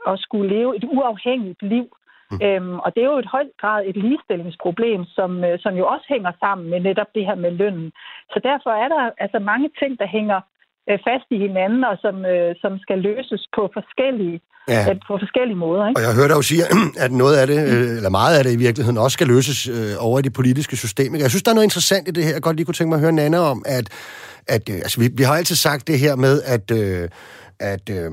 [0.06, 1.86] at skulle leve et uafhængigt liv.
[2.30, 2.38] Mm.
[2.46, 6.06] Øhm, og det er jo et højt grad et ligestillingsproblem, som, øh, som jo også
[6.08, 7.92] hænger sammen med netop det her med lønnen.
[8.32, 10.40] Så derfor er der altså mange ting, der hænger
[10.90, 14.36] øh, fast i hinanden, og som, øh, som skal løses på forskellige,
[14.72, 14.82] ja.
[14.90, 15.84] øh, på forskellige måder.
[15.88, 15.98] Ikke?
[15.98, 16.64] Og jeg hørte dig jo sige,
[17.04, 19.92] at noget af det, øh, eller meget af det i virkeligheden, også skal løses øh,
[20.06, 21.10] over i det politiske system.
[21.24, 22.32] Jeg synes, der er noget interessant i det her.
[22.32, 23.86] Jeg godt lige kunne tænke mig at høre Nana om, at,
[24.54, 27.08] at øh, altså, vi, vi har altid sagt det her med, at, øh,
[27.72, 28.10] at øh,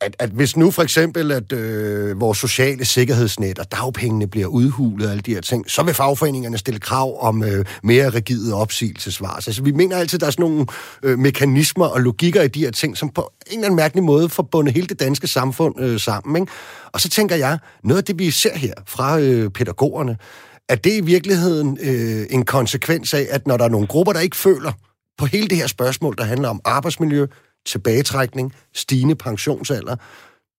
[0.00, 5.06] at, at hvis nu for eksempel, at øh, vores sociale sikkerhedsnet og dagpengene bliver udhulet
[5.06, 9.34] og alle de her ting, så vil fagforeningerne stille krav om øh, mere rigide opsigelsesvar.
[9.34, 10.66] Altså vi mener altid, at der er sådan nogle
[11.02, 14.28] øh, mekanismer og logikker i de her ting, som på en eller anden mærkelig måde
[14.28, 16.42] forbundet hele det danske samfund øh, sammen.
[16.42, 16.52] Ikke?
[16.92, 20.16] Og så tænker jeg, noget af det vi ser her fra øh, pædagogerne,
[20.68, 24.20] er det i virkeligheden øh, en konsekvens af, at når der er nogle grupper, der
[24.20, 24.72] ikke føler
[25.18, 27.26] på hele det her spørgsmål, der handler om arbejdsmiljø,
[27.66, 29.96] tilbagetrækning, stigende pensionsalder,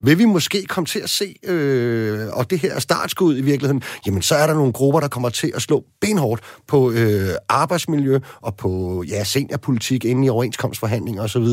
[0.03, 3.83] vil vi måske komme til at se, øh, og det her er startskud i virkeligheden,
[4.05, 8.19] jamen så er der nogle grupper, der kommer til at slå benhårdt på øh, arbejdsmiljø
[8.41, 11.47] og på ja, seniorpolitik inde i overenskomstforhandlinger osv.?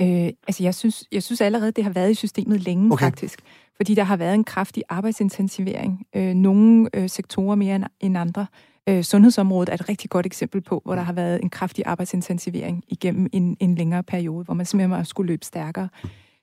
[0.00, 3.06] Øh, altså jeg synes, jeg synes allerede, det har været i systemet længe okay.
[3.06, 3.38] faktisk,
[3.76, 6.06] fordi der har været en kraftig arbejdsintensivering.
[6.16, 8.46] Øh, nogle øh, sektorer mere end andre.
[8.88, 12.84] Øh, sundhedsområdet er et rigtig godt eksempel på, hvor der har været en kraftig arbejdsintensivering
[12.88, 15.88] igennem en, en længere periode, hvor man simpelthen har skulle løbe stærkere.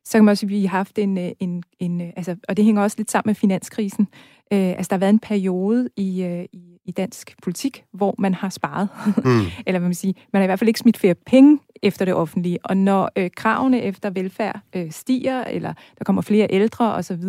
[0.06, 2.36] Så kan man også sige, at vi har haft en, øh, en, en øh, altså,
[2.48, 4.08] og det hænger også lidt sammen med finanskrisen.
[4.54, 8.34] Øh, altså, der har været en periode i, øh, i, i dansk politik, hvor man
[8.34, 8.90] har sparet.
[9.18, 9.42] Mm.
[9.68, 12.14] Eller hvad man siger, man har i hvert fald ikke smidt flere penge efter det
[12.14, 12.60] offentlige.
[12.64, 17.24] Og når øh, kravene efter velfærd øh, stiger, eller der kommer flere ældre osv.,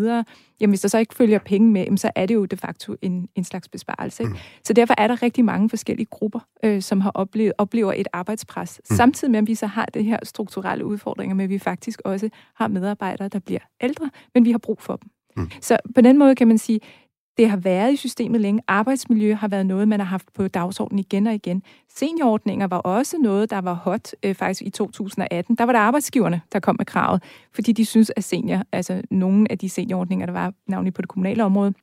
[0.60, 2.96] jamen hvis der så ikke følger penge med, jamen, så er det jo de facto
[3.02, 4.22] en, en slags besparelse.
[4.22, 4.32] Ikke?
[4.32, 4.38] Mm.
[4.64, 8.80] Så derfor er der rigtig mange forskellige grupper, øh, som har oplevet, oplever et arbejdspres.
[8.90, 8.96] Mm.
[8.96, 12.28] Samtidig med, at vi så har det her strukturelle udfordringer med, at vi faktisk også
[12.54, 15.10] har medarbejdere, der bliver ældre, men vi har brug for dem.
[15.36, 15.50] Mm.
[15.60, 16.80] Så på den måde kan man sige,
[17.39, 18.62] det har været i systemet længe.
[18.68, 21.62] Arbejdsmiljø har været noget, man har haft på dagsordenen igen og igen.
[21.89, 25.57] Seniorordninger var også noget, der var hot øh, faktisk i 2018.
[25.57, 27.22] Der var der arbejdsgiverne, der kom med kravet,
[27.55, 31.09] fordi de synes, at senior, altså nogle af de seniorordninger, der var navnlig på det
[31.09, 31.74] kommunale område,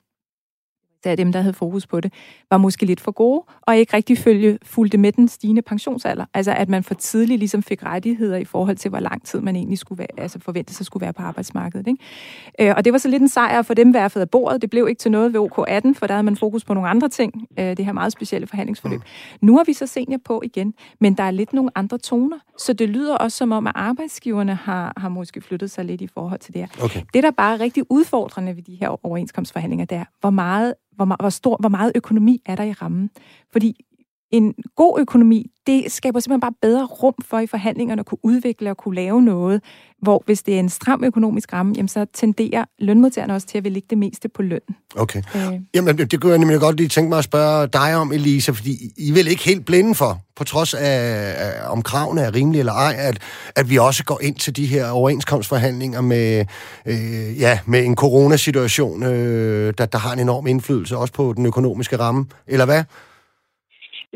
[1.10, 2.14] af dem, der havde fokus på det,
[2.52, 6.26] var måske lidt for gode, og ikke rigtig følge, fulgte med den stigende pensionsalder.
[6.34, 9.56] Altså at man for tidligt ligesom fik rettigheder i forhold til, hvor lang tid man
[9.56, 11.88] egentlig skulle være, altså forventede sig skulle være på arbejdsmarkedet.
[11.88, 12.70] Ikke?
[12.70, 14.62] Øh, og det var så lidt en sejr for dem værfet af bordet.
[14.62, 17.10] Det blev ikke til noget ved OK18, for der havde man fokus på nogle andre
[17.10, 19.00] ting, øh, det her meget specielle forhandlingsforløb.
[19.00, 19.48] Mm.
[19.48, 22.74] Nu har vi så senior på igen, men der er lidt nogle andre toner, så
[22.74, 26.40] det lyder også som om, at arbejdsgiverne har, har måske flyttet sig lidt i forhold
[26.40, 26.84] til det her.
[26.84, 27.02] Okay.
[27.14, 31.16] Det, der bare er rigtig udfordrende ved de her overenskomstforhandlinger, det er, hvor meget, hvor,
[31.20, 33.10] hvor, stor, hvor meget økonomi er der i rammen.
[33.52, 33.86] Fordi
[34.34, 38.70] en god økonomi, det skaber simpelthen bare bedre rum for i forhandlingerne at kunne udvikle
[38.70, 39.62] og kunne lave noget,
[40.02, 43.64] hvor hvis det er en stram økonomisk ramme, jamen så tenderer lønmodtagerne også til at
[43.64, 44.60] vil lægge det meste på løn.
[44.96, 45.22] Okay.
[45.36, 45.60] Øh.
[45.74, 48.92] Jamen, det kunne jeg nemlig godt lige tænke mig at spørge dig om, Elisa, fordi
[48.98, 52.74] I vil ikke helt blinde for, på trods af, af om kravene er rimelige eller
[52.74, 53.18] ej, at,
[53.56, 56.46] at vi også går ind til de her overenskomstforhandlinger med,
[56.86, 61.46] øh, ja, med en coronasituation, øh, der, der har en enorm indflydelse også på den
[61.46, 62.84] økonomiske ramme, eller hvad?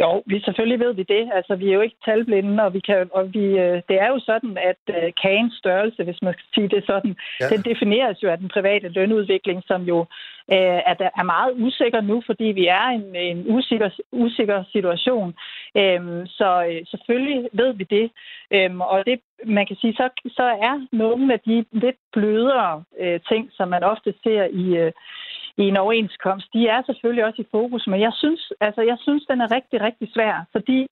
[0.01, 1.29] Jo, vi selvfølgelig ved vi det.
[1.33, 4.19] Altså, vi er jo ikke talblinde, og, vi kan, og vi, øh, det er jo
[4.19, 7.47] sådan, at øh, kagens størrelse, hvis man skal sige det sådan, ja.
[7.49, 9.99] den defineres jo af den private lønudvikling, som jo
[10.51, 15.35] øh, er, er meget usikker nu, fordi vi er i en, en usikker, usikker situation.
[15.77, 18.11] Øhm, så øh, selvfølgelig ved vi det.
[18.51, 23.19] Øhm, og det, man kan sige, så, så er nogle af de lidt blødere øh,
[23.29, 24.77] ting, som man ofte ser i...
[24.77, 24.91] Øh,
[25.57, 29.23] i en overenskomst, de er selvfølgelig også i fokus, men jeg synes, altså, jeg synes
[29.25, 30.87] den er rigtig, rigtig svær, fordi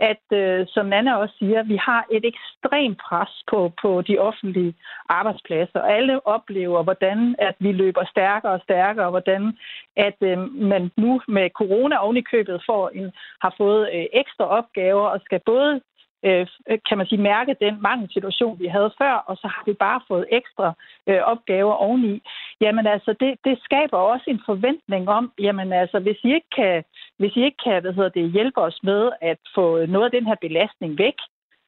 [0.00, 4.74] at, øh, som Anna også siger, vi har et ekstremt pres på, på de offentlige
[5.08, 5.80] arbejdspladser.
[5.80, 9.58] Og alle oplever, hvordan at vi løber stærkere og stærkere, og hvordan
[9.96, 10.38] at øh,
[10.72, 13.12] man nu med corona oven i købet får en,
[13.42, 15.80] har fået øh, ekstra opgaver og skal både
[16.22, 16.46] øh,
[16.88, 20.26] kan man sige, mærke den mangelsituation, vi havde før, og så har vi bare fået
[20.30, 20.72] ekstra
[21.06, 22.22] øh, opgaver oveni.
[22.60, 26.84] Jamen altså, det, det skaber også en forventning om, jamen altså, hvis I ikke kan,
[27.16, 30.26] hvis I ikke kan hvad hedder det, hjælpe os med at få noget af den
[30.26, 31.18] her belastning væk,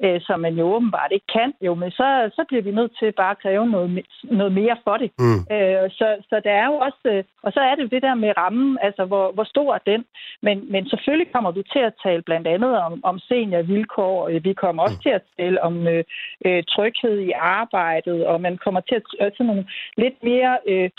[0.05, 3.13] øh, som man jo åbenbart ikke kan, jo, men så, så bliver vi nødt til
[3.13, 5.11] bare at kræve noget, noget mere for det.
[5.19, 5.41] Mm.
[5.55, 8.15] Øh, så, så der er jo også, øh, og så er det jo det der
[8.15, 10.05] med rammen, altså hvor, hvor stor er den,
[10.43, 14.83] men, men selvfølgelig kommer vi til at tale blandt andet om, om seniorvilkår, vi kommer
[14.83, 15.03] også mm.
[15.03, 16.05] til at tale om øh,
[16.47, 20.91] øh, tryghed i arbejdet, og man kommer til at sådan nogle lidt mere øh,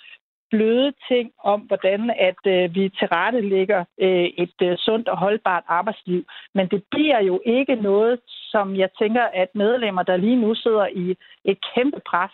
[0.53, 6.21] bløde ting om, hvordan at øh, vi tilrettelægger øh, et øh, sundt og holdbart arbejdsliv.
[6.55, 8.19] Men det bliver jo ikke noget,
[8.53, 11.05] som jeg tænker, at medlemmer, der lige nu sidder i
[11.51, 12.33] et kæmpe pres,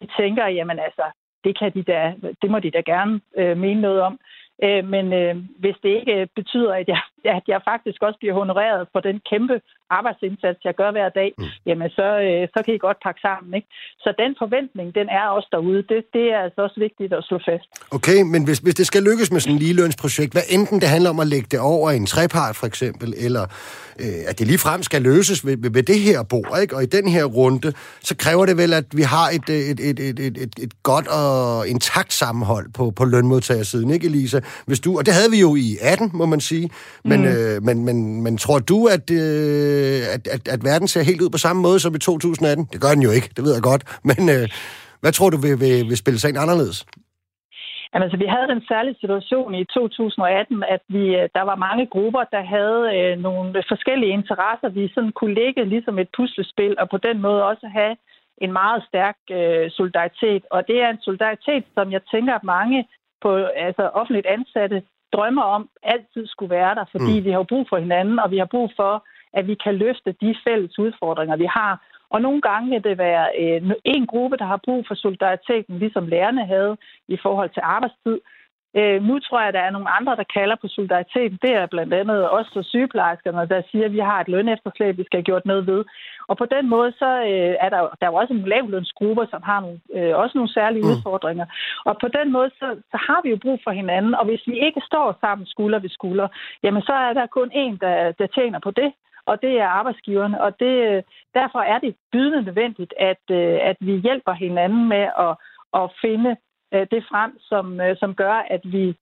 [0.00, 1.06] de tænker, jamen altså,
[1.44, 4.14] det, kan de da, det må de da gerne øh, mene noget om.
[4.62, 7.00] Øh, men øh, hvis det ikke betyder, at jeg,
[7.38, 9.60] at jeg faktisk også bliver honoreret for den kæmpe
[9.90, 11.44] arbejdsindsats, jeg gør hver dag, mm.
[11.66, 13.50] jamen så, øh, så kan I godt pakke sammen.
[13.58, 13.68] Ikke?
[14.04, 15.82] Så den forventning, den er også derude.
[15.90, 17.68] Det, det er altså også vigtigt at slå fast.
[17.96, 21.10] Okay, men hvis, hvis det skal lykkes med sådan en ligelønsprojekt, hvad enten det handler
[21.10, 23.44] om at lægge det over i en trepart for eksempel, eller
[24.02, 26.76] øh, at det lige frem skal løses ved, ved, ved det her bord, ikke?
[26.76, 29.98] og i den her runde, så kræver det vel, at vi har et, et, et,
[30.08, 34.40] et, et, et, et godt og intakt sammenhold på, på lønmodtagersiden, ikke Elisa?
[34.66, 36.70] Hvis du, og det havde vi jo i 18, må man sige,
[37.04, 37.26] men, mm.
[37.26, 41.22] øh, men, men, men tror du, at øh, øh, at, at, at verden ser helt
[41.24, 42.68] ud på samme måde som i 2018?
[42.72, 43.82] Det gør den jo ikke, det ved jeg godt.
[44.08, 44.44] Men øh,
[45.02, 46.78] hvad tror du vil, vil, vil spille sig ind anderledes?
[47.90, 51.86] Jamen, altså, vi havde den særlige situation i 2018, at vi, øh, der var mange
[51.94, 56.86] grupper, der havde øh, nogle forskellige interesser, vi sådan kunne lægge ligesom et puslespil, og
[56.90, 57.96] på den måde også have
[58.44, 60.42] en meget stærk øh, solidaritet.
[60.50, 62.88] Og det er en solidaritet, som jeg tænker, at mange
[63.22, 63.30] på
[63.68, 67.24] altså offentligt ansatte drømmer om altid skulle være der, fordi mm.
[67.24, 68.92] vi har brug for hinanden, og vi har brug for
[69.32, 71.82] at vi kan løfte de fælles udfordringer, vi har.
[72.10, 76.06] Og nogle gange vil det være øh, en gruppe, der har brug for solidariteten, ligesom
[76.06, 76.76] lærerne havde
[77.08, 78.18] i forhold til arbejdstid.
[78.76, 81.42] Øh, nu tror jeg, at der er nogle andre, der kalder på solidaritet.
[81.42, 85.04] Det er blandt andet også så sygeplejerskerne, der siger, at vi har et lønefterslæb, vi
[85.04, 85.84] skal have gjort noget ved.
[86.28, 89.60] Og på den måde, så øh, er der, der er også en lavlønsgruppe, som har
[89.60, 90.90] nogle, øh, også nogle særlige mm.
[90.90, 91.46] udfordringer.
[91.84, 94.14] Og på den måde, så, så har vi jo brug for hinanden.
[94.14, 96.28] Og hvis vi ikke står sammen skulder ved skulder,
[96.62, 98.92] jamen så er der kun en, der, der tjener på det
[99.30, 100.40] og det er arbejdsgiverne.
[100.40, 101.02] Og det, øh,
[101.34, 105.32] derfor er det bydende nødvendigt, at, øh, at vi hjælper hinanden med at,
[105.80, 106.36] at finde
[106.74, 108.96] øh, det frem, som, som gør, at vi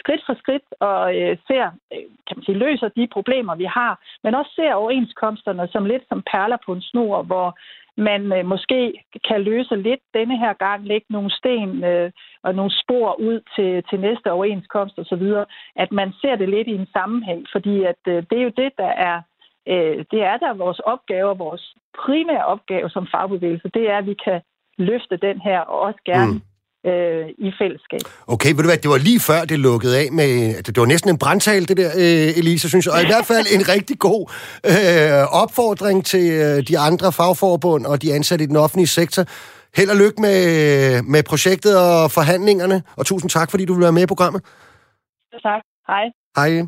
[0.00, 1.14] skridt for skridt og
[1.48, 1.64] ser,
[2.26, 6.22] kan man sige, løser de problemer, vi har, men også ser overenskomsterne som lidt som
[6.32, 7.58] perler på en snor, hvor
[7.96, 11.84] man måske kan løse lidt denne her gang, lægge nogle sten
[12.42, 15.24] og nogle spor ud til, til næste overenskomst osv.,
[15.76, 18.92] at man ser det lidt i en sammenhæng, fordi at det er jo det, der
[19.08, 19.22] er
[19.68, 21.64] øh, det er der vores opgave, vores
[22.04, 24.40] primære opgave som fagbevægelse, det er, at vi kan
[24.78, 26.90] løfte den her, og også gerne mm.
[26.90, 28.00] øh, i fællesskab.
[28.26, 31.10] Okay, ved du hvad, det var lige før det lukkede af med, det var næsten
[31.10, 34.22] en brandtal, det der, øh, Elisa, synes jeg, og i hvert fald en rigtig god
[34.72, 39.24] øh, opfordring til øh, de andre fagforbund og de ansatte i den offentlige sektor.
[39.76, 40.38] Held og lykke med,
[41.02, 44.42] med projektet og forhandlingerne, og tusind tak, fordi du vil være med i programmet.
[45.42, 45.62] Tak.
[45.86, 46.04] Hej.
[46.36, 46.66] Hej.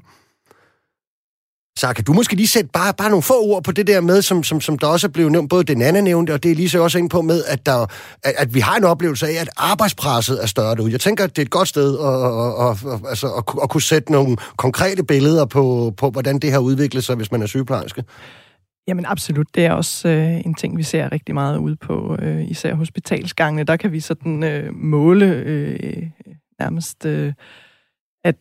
[1.78, 4.22] Så kan du måske lige sætte bare, bare nogle få ord på det der med,
[4.22, 6.54] som, som, som der også er blevet nævnt, både den anden nævnte, og det er
[6.54, 7.86] lige så også ind på med, at, der,
[8.22, 10.92] at, at vi har en oplevelse af, at arbejdspresset er større derude.
[10.92, 12.14] Jeg tænker, at det er et godt sted at,
[12.66, 16.58] at, at, altså, at, at kunne sætte nogle konkrete billeder på, på, hvordan det har
[16.58, 18.04] udviklet sig, hvis man er sygeplejerske.
[18.88, 22.50] Jamen absolut, det er også øh, en ting, vi ser rigtig meget ud på, øh,
[22.50, 23.64] især hospitalsgangene.
[23.64, 26.02] Der kan vi sådan øh, måle øh,
[26.60, 27.32] nærmest, øh,
[28.24, 28.34] at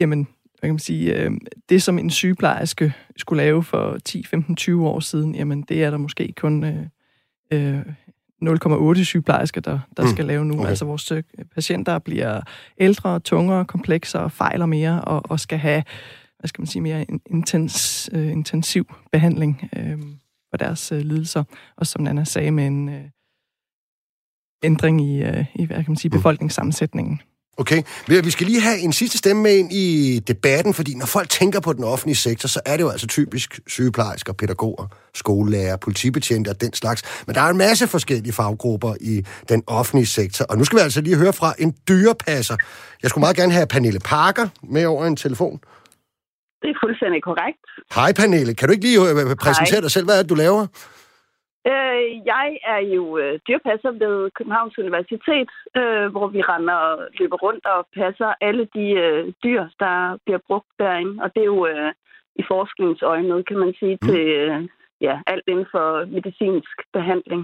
[0.00, 0.28] jamen,
[0.60, 1.30] hvad kan man sige, øh,
[1.68, 5.90] det, som en sygeplejerske skulle lave for 10, 15, 20 år siden, jamen det er
[5.90, 6.86] der måske kun øh,
[7.52, 7.80] øh,
[8.44, 10.08] 0,8 sygeplejersker, der, der mm.
[10.08, 10.54] skal lave nu.
[10.58, 10.68] Okay.
[10.68, 11.22] Altså vores øh,
[11.54, 12.40] patienter bliver
[12.78, 15.82] ældre, tungere, komplekse fejler mere, og, og skal have,
[16.38, 19.98] hvad skal man sige, mere intens, øh, intensiv behandling øh,
[20.50, 21.44] for deres øh, lidelser.
[21.76, 23.04] Og som Nana sagde, med en øh,
[24.62, 26.18] ændring i, øh, i hvad kan man sige, mm.
[26.18, 27.20] befolkningssammensætningen.
[27.58, 31.28] Okay, vi skal lige have en sidste stemme med ind i debatten, fordi når folk
[31.28, 36.48] tænker på den offentlige sektor, så er det jo altså typisk sygeplejersker, pædagoger, skolelærer, politibetjente
[36.48, 37.24] og den slags.
[37.26, 40.82] Men der er en masse forskellige faggrupper i den offentlige sektor, og nu skal vi
[40.82, 42.56] altså lige høre fra en dyrepasser.
[43.02, 45.60] Jeg skulle meget gerne have Pernille Parker med over en telefon.
[46.62, 47.58] Det er fuldstændig korrekt.
[47.94, 49.80] Hej Pernille, kan du ikke lige øh, præsentere Hej.
[49.80, 50.04] dig selv?
[50.04, 50.66] Hvad er det, du laver?
[51.66, 55.50] Øh, jeg er jo øh, dyrpasser ved Københavns Universitet,
[55.80, 60.40] øh, hvor vi render og løber rundt og passer alle de øh, dyr, der bliver
[60.48, 61.22] brugt derinde.
[61.22, 61.92] Og det er jo øh,
[62.40, 64.08] i forskningens øjne, kan man sige, mm.
[64.08, 64.68] til øh,
[65.00, 65.86] ja, alt inden for
[66.16, 67.42] medicinsk behandling.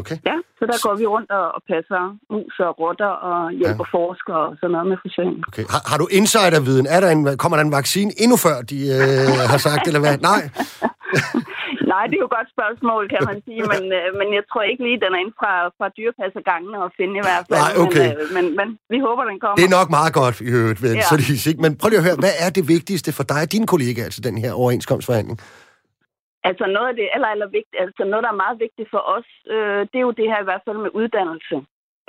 [0.00, 0.16] Okay.
[0.30, 3.96] Ja, så der går vi rundt og, og passer mus og rotter og hjælper ja.
[3.98, 5.32] forskere og sådan noget med forsøg.
[5.48, 5.64] Okay.
[5.72, 6.86] Har, har du insiderviden?
[6.94, 10.16] Er der en, kommer der en vaccine endnu før, de øh, har sagt, eller hvad?
[10.30, 10.42] Nej.
[11.94, 14.62] Nej, det er jo et godt spørgsmål, kan man sige, men, øh, men jeg tror
[14.70, 17.60] ikke lige, den er inde fra, fra dyrepassergangene at finde i hvert fald.
[17.64, 18.08] Nej, okay.
[18.08, 19.56] Men, øh, men, men vi håber, den kommer.
[19.60, 21.08] Det er nok meget godt i øvrigt, vel, ja.
[21.08, 21.62] så det ikke.
[21.64, 24.22] Men prøv lige at høre, hvad er det vigtigste for dig og dine kollegaer, altså
[24.28, 25.38] den her overenskomstforhandling?
[26.48, 29.28] Altså noget af det aller, aller vigtigt, altså noget, der er meget vigtigt for os,
[29.54, 31.56] øh, det er jo det her i hvert fald med uddannelse.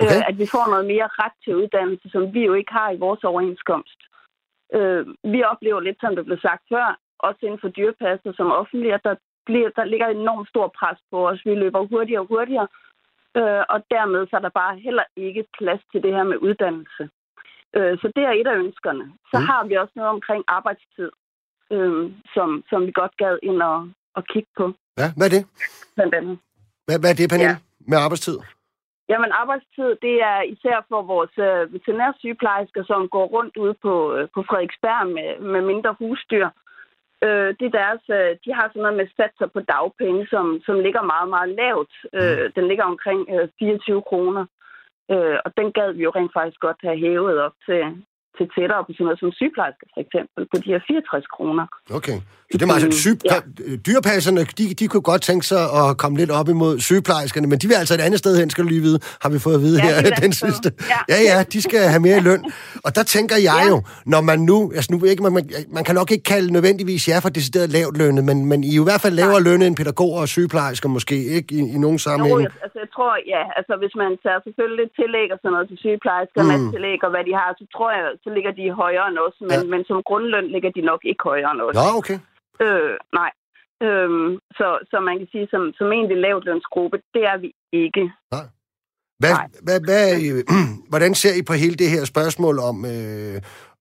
[0.00, 0.16] Okay.
[0.16, 3.02] Øh, at vi får noget mere ret til uddannelse, som vi jo ikke har i
[3.04, 4.00] vores overenskomst.
[4.76, 5.02] Øh,
[5.34, 6.86] vi oplever lidt, som det blev sagt før,
[7.18, 9.14] også inden for dyrepasser som offentlige, at der
[9.46, 11.40] bliver, der ligger enormt stor pres på os.
[11.44, 12.68] Vi løber hurtigere og hurtigere,
[13.38, 17.04] øh, og dermed så er der bare heller ikke plads til det her med uddannelse.
[17.76, 19.04] Øh, så det er et af ønskerne.
[19.30, 19.46] Så mm.
[19.50, 21.10] har vi også noget omkring arbejdstid,
[21.74, 23.78] øh, som, som vi godt gad ind og,
[24.14, 24.66] og kigge på.
[25.00, 25.44] Ja, hvad er det?
[25.96, 26.38] Blandt andet.
[26.86, 27.88] Hvad, hvad er det, Pernille, ja.
[27.90, 28.38] med arbejdstid?
[29.08, 34.28] Jamen, arbejdstid, det er især for vores øh, veterinærsygeplejersker, som går rundt ude på, øh,
[34.34, 36.48] på Frederiksberg med, med mindre husdyr.
[37.24, 40.80] Øh, det er deres, øh, de har sådan noget med satser på dagpenge, som, som
[40.80, 41.94] ligger meget, meget lavt.
[42.18, 42.52] Øh, mm.
[42.56, 44.44] den ligger omkring øh, 24 kroner.
[45.10, 47.82] Øh, og den gad vi jo rent faktisk godt have hævet op til,
[48.38, 51.64] til tættere på sådan noget som sygeplejersker, for eksempel, på de her 64 kroner.
[51.98, 52.18] Okay.
[52.50, 53.16] Så det er altså, syg...
[53.30, 53.38] ja.
[53.86, 57.66] dyrepasserne, de, de kunne godt tænke sig at komme lidt op imod sygeplejerskerne, men de
[57.70, 59.76] vil altså et andet sted hen, skal du lige vide, har vi fået at vide
[59.84, 60.68] ja, her, den sidste.
[60.92, 61.00] Ja.
[61.14, 62.42] ja, ja, de skal have mere løn.
[62.86, 63.68] Og der tænker jeg ja.
[63.70, 63.76] jo,
[64.14, 65.44] når man nu, altså nu ikke, man, man,
[65.76, 68.80] man kan nok ikke kalde nødvendigvis jer for decideret lavt lønnet, men, men I er
[68.84, 72.40] i hvert fald lavere lønnet end pædagoger og sygeplejersker måske, ikke i, i nogen sammenhæng.
[72.40, 75.78] Jo, altså jeg tror, ja, altså hvis man tager selvfølgelig tillæg og sådan noget til
[75.84, 76.70] sygeplejersker, mm.
[76.74, 79.60] tillæg og hvad de har, så tror jeg, så ligger de højere end os, men,
[79.62, 79.70] ja.
[79.72, 81.74] men som grundløn ligger de nok ikke højere end os.
[81.80, 82.18] Ja, okay.
[82.64, 83.30] Øh, nej.
[83.86, 87.48] Øhm, så, så man kan sige, som, som egentlig lavt lønsgruppe, det er vi
[87.84, 88.02] ikke.
[88.36, 88.46] Nej.
[89.18, 89.48] Hvad, nej.
[89.66, 90.44] Hvad, hvad, øh,
[90.90, 93.40] hvordan ser I på hele det her spørgsmål om øh,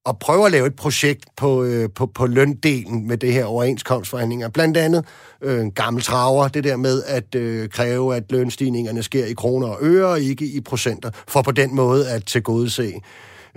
[0.10, 4.50] at prøve at lave et projekt på, øh, på, på løndelen med det her overenskomstforhandlinger?
[4.50, 5.06] Blandt andet
[5.42, 9.68] øh, en gammel traver, det der med at øh, kræve, at lønstigningerne sker i kroner
[9.68, 12.94] og øre, og ikke i procenter, for på den måde at tilgodese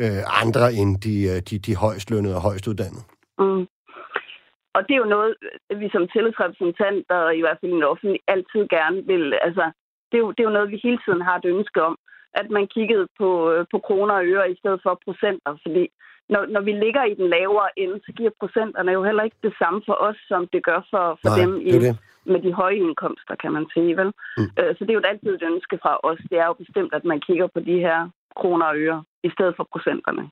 [0.02, 3.04] øh, andre end de, øh, de, de højst lønnede og højst uddannede.
[3.38, 3.64] Mm.
[4.76, 5.34] Og det er jo noget,
[5.80, 9.24] vi som tillidsrepræsentanter, i hvert fald i den offentlige, altid gerne vil.
[9.46, 9.64] Altså,
[10.08, 11.94] det er, jo, det er jo noget, vi hele tiden har et ønske om,
[12.40, 15.52] at man kiggede på, øh, på kroner og øre i stedet for procenter.
[15.64, 15.84] Fordi
[16.32, 19.54] når, når vi ligger i den lavere ende, så giver procenterne jo heller ikke det
[19.60, 21.96] samme for os, som det gør for, for Nej, dem i, det det.
[22.32, 23.96] med de høje indkomster, kan man sige.
[24.00, 24.10] Vel?
[24.38, 24.50] Mm.
[24.58, 26.20] Øh, så det er jo altid et ønske fra os.
[26.30, 27.98] Det er jo bestemt, at man kigger på de her
[28.40, 30.24] kroner og øre i stedet for procenterne.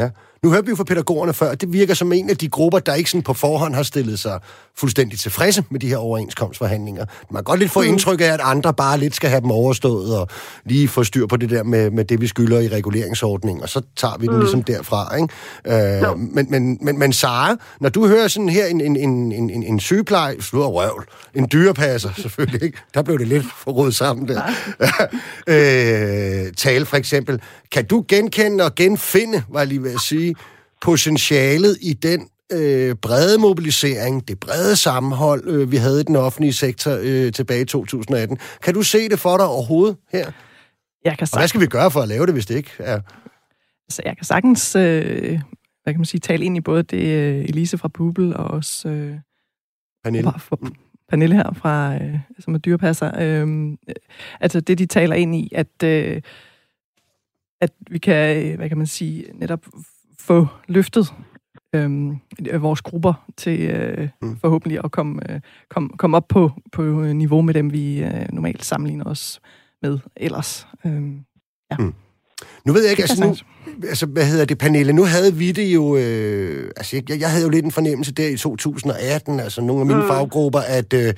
[0.00, 0.08] Ja.
[0.44, 2.94] Nu hørte vi jo fra pædagogerne før, det virker som en af de grupper, der
[2.94, 4.40] ikke sådan på forhånd har stillet sig
[4.76, 7.04] fuldstændig tilfredse med de her overenskomstforhandlinger.
[7.30, 7.88] Man kan godt lidt få mm.
[7.88, 10.28] indtryk af, at andre bare lidt skal have dem overstået og
[10.64, 13.82] lige få styr på det der med, med det, vi skylder i reguleringsordningen, og så
[13.96, 14.40] tager vi den mm.
[14.40, 15.16] ligesom derfra.
[15.16, 15.96] Ikke?
[15.96, 16.14] Øh, no.
[16.14, 19.80] men, men, men, men Sara, når du hører sådan her en, en, en, en, en
[19.80, 22.78] sygepleje, slår røvl, en dyrepasser selvfølgelig, ikke?
[22.94, 24.42] der blev det lidt forrådet sammen der,
[26.46, 27.40] øh, tale for eksempel.
[27.72, 30.33] Kan du genkende og genfinde, var jeg lige ved at sige,
[30.84, 36.52] potentialet i den øh, brede mobilisering, det brede sammenhold, øh, vi havde i den offentlige
[36.52, 38.38] sektor øh, tilbage i 2018.
[38.62, 40.30] Kan du se det for dig overhovedet her?
[41.04, 43.00] Jeg kan og hvad skal vi gøre for at lave det, hvis det ikke er...
[43.88, 45.40] Altså, jeg kan sagtens øh,
[45.82, 48.88] hvad kan man sige, tale ind i både det øh, Elise fra Bubel og også
[48.88, 49.16] øh,
[50.04, 50.32] Pernille.
[50.38, 50.56] Fra,
[51.08, 53.20] Pernille her, fra, øh, som er dyrepasser.
[53.20, 53.76] Øh,
[54.40, 56.22] altså det, de taler ind i, at, øh,
[57.60, 59.66] at vi kan, øh, hvad kan man sige, netop
[60.24, 61.14] få løftet
[61.74, 64.36] øh, vores grupper til øh, mm.
[64.36, 68.64] forhåbentlig at komme, øh, komme, komme op på, på niveau med dem, vi øh, normalt
[68.64, 69.40] sammenligner os
[69.82, 70.68] med ellers.
[70.86, 71.12] Øh,
[71.70, 71.76] ja.
[71.78, 71.94] Mm.
[72.66, 73.36] Nu ved jeg ikke, altså nu,
[73.88, 77.42] altså, hvad hedder det, Pernille, nu havde vi det jo, øh, altså jeg, jeg havde
[77.42, 80.08] jo lidt en fornemmelse der i 2018, altså nogle af mine mm.
[80.08, 81.14] faggrupper, at øh,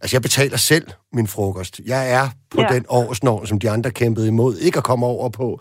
[0.00, 1.80] altså jeg betaler selv min frokost.
[1.86, 2.68] Jeg er på ja.
[2.74, 5.60] den årsnorm, som de andre kæmpede imod, ikke at komme over på.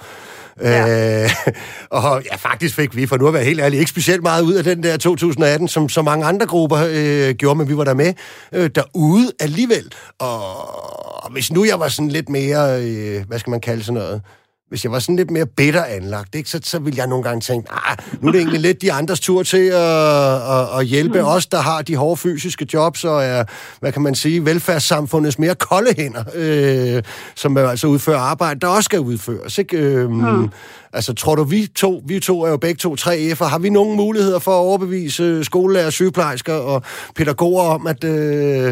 [0.61, 1.23] Ja.
[1.23, 1.29] Øh,
[1.89, 4.53] og ja, faktisk fik vi, for nu at være helt ærlig, ikke specielt meget ud
[4.53, 7.93] af den der 2018, som så mange andre grupper øh, gjorde, men vi var der
[7.93, 8.13] med
[8.53, 9.93] øh, derude alligevel.
[10.19, 14.01] Og, og hvis nu jeg var sådan lidt mere, øh, hvad skal man kalde sådan
[14.01, 14.21] noget,
[14.69, 17.41] hvis jeg var sådan lidt mere bitter anlagt, ikke, så, så ville jeg nogle gange
[17.41, 21.19] tænke, ah, nu er det egentlig lidt de andres tur til at, at, at hjælpe
[21.19, 21.27] mm.
[21.27, 23.43] os, der har de hårde fysiske jobs, og er,
[23.79, 27.03] hvad kan man sige, velfærdssamfundets mere kolde hænder, øh,
[27.35, 29.57] som altså udfører arbejde, der også skal udføres.
[29.57, 29.77] Ikke?
[29.77, 30.49] Øh, mm.
[30.97, 33.69] Altså, tror du, vi to, vi to er jo begge to tre F'er, har vi
[33.79, 36.77] nogen muligheder for at overbevise skolelærer, sygeplejersker og
[37.17, 38.69] pædagoger om, at, øh,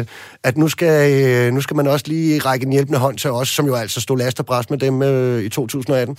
[0.48, 3.48] at nu, skal, øh, nu skal man også lige række en hjælpende hånd til os,
[3.56, 6.16] som jo altså stod last og bræs med dem øh, i 2018?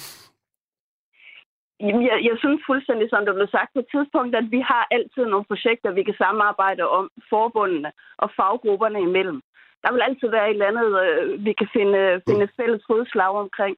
[1.85, 4.83] Jamen, jeg, jeg synes fuldstændig, som det blev sagt på et tidspunkt, at vi har
[4.95, 7.91] altid nogle projekter, vi kan samarbejde om, forbundene
[8.23, 9.39] og faggrupperne imellem.
[9.83, 13.75] Der vil altid være et eller andet, øh, vi kan finde, finde fælles fodslag omkring.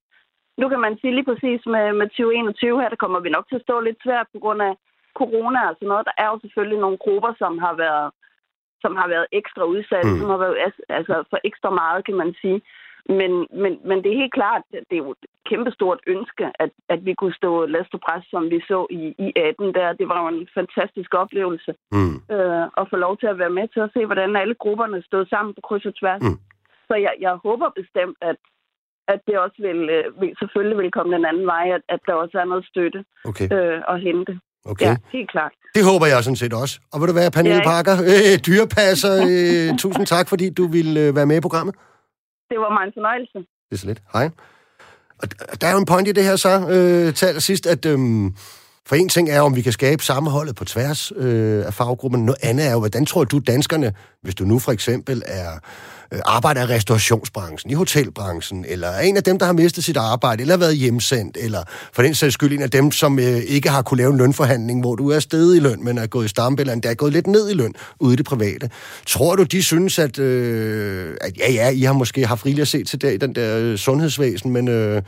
[0.61, 3.59] Nu kan man sige lige præcis med, med 2021 her, der kommer vi nok til
[3.59, 4.73] at stå lidt svært på grund af
[5.19, 6.07] corona og sådan noget.
[6.09, 8.07] Der er jo selvfølgelig nogle grupper, som har været,
[8.83, 10.19] som har været ekstra udsatte, mm.
[10.19, 10.57] som har været
[10.89, 12.61] altså, for ekstra meget, kan man sige.
[13.19, 13.31] Men,
[13.61, 17.13] men, men det er helt klart, det er jo et kæmpestort ønske, at, at vi
[17.13, 19.93] kunne stå last og pres, som vi så i, i 18 der.
[19.93, 22.15] Det var jo en fantastisk oplevelse mm.
[22.35, 25.25] øh, at få lov til at være med til at se, hvordan alle grupperne stod
[25.25, 26.21] sammen på kryds og tværs.
[26.21, 26.39] Mm.
[26.87, 28.39] Så jeg, jeg håber bestemt, at,
[29.13, 32.13] at det også vil, øh, vil selvfølgelig vil komme den anden vej, at, at der
[32.23, 32.99] også er noget støtte
[33.29, 33.47] okay.
[33.55, 34.33] øh, at hente.
[34.71, 34.85] Okay.
[34.85, 35.53] Ja, helt klart.
[35.75, 36.75] Det håber jeg sådan set også.
[36.93, 40.99] Og vil du være, Pernille ja, Parker, øh, dyrepasser, øh, tusind tak, fordi du ville
[41.03, 41.75] øh, være med i programmet.
[42.51, 43.37] Det var mig en fornøjelse.
[43.67, 44.01] Det er så lidt.
[44.13, 44.29] Hej.
[45.21, 45.25] Og
[45.61, 47.99] der er jo en point i det her så, øh, til allersidst, at øh,
[48.87, 52.25] for en ting er, om vi kan skabe sammenholdet på tværs øh, af faggruppen.
[52.25, 55.51] Noget andet er jo, hvordan tror du danskerne, hvis du nu for eksempel er
[56.13, 59.97] øh, arbejder i restaurationsbranchen, i hotelbranchen, eller er en af dem, der har mistet sit
[59.97, 61.63] arbejde, eller har været hjemsendt, eller
[61.93, 64.81] for den sags skyld en af dem, som øh, ikke har kunne lave en lønforhandling,
[64.81, 67.13] hvor du er stedet i løn, men er gået i stampe, eller endda er gået
[67.13, 68.69] lidt ned i løn ude i det private.
[69.07, 72.67] Tror du, de synes, at, øh, at ja, ja, I har måske haft rigeligt at
[72.67, 75.01] se til det i den der øh, sundhedsvæsen, men, øh,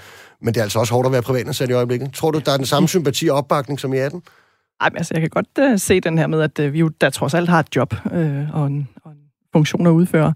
[0.43, 2.13] men det er altså også hårdt at være privatensat i øjeblikket.
[2.13, 4.21] Tror du, der er den samme sympati og opbakning som i 18?
[4.81, 6.87] Ej, men altså, jeg kan godt uh, se den her med, at uh, vi jo
[6.87, 9.17] der trods alt har et job øh, og, en, og en
[9.53, 10.33] funktion at udføre.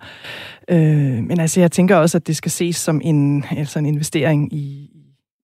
[0.70, 0.80] Øh,
[1.24, 4.90] men altså, jeg tænker også, at det skal ses som en, altså en investering i,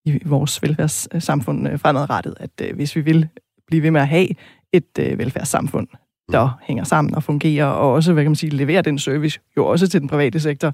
[0.06, 3.28] i vores velfærdssamfund øh, fremadrettet, at øh, hvis vi vil
[3.68, 4.28] blive ved med at have
[4.74, 5.88] et øh, velfærdssamfund,
[6.32, 6.64] der mm.
[6.64, 9.88] hænger sammen og fungerer, og også, hvad kan man sige, leverer den service, jo også
[9.88, 10.74] til den private sektor,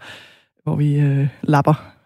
[0.64, 1.99] hvor vi øh, lapper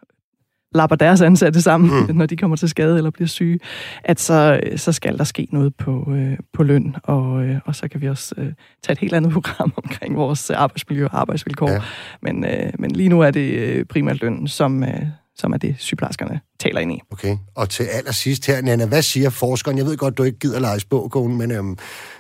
[0.74, 2.15] lapper deres ansatte sammen, mm.
[2.15, 3.59] når de kommer til skade eller bliver syge,
[4.03, 7.88] at så, så skal der ske noget på, øh, på løn, og, øh, og så
[7.88, 8.53] kan vi også øh,
[8.84, 11.69] tage et helt andet program omkring vores arbejdsmiljø og arbejdsvilkår.
[11.69, 11.82] Ja.
[12.21, 15.01] Men, øh, men lige nu er det øh, primært løn, som, øh,
[15.36, 16.99] som er det, sygeplejerskerne taler ind i.
[17.11, 19.78] Okay, og til allersidst her, Nana, hvad siger forskeren?
[19.78, 21.78] Jeg ved godt, du ikke gider lege spågåen, men øhm,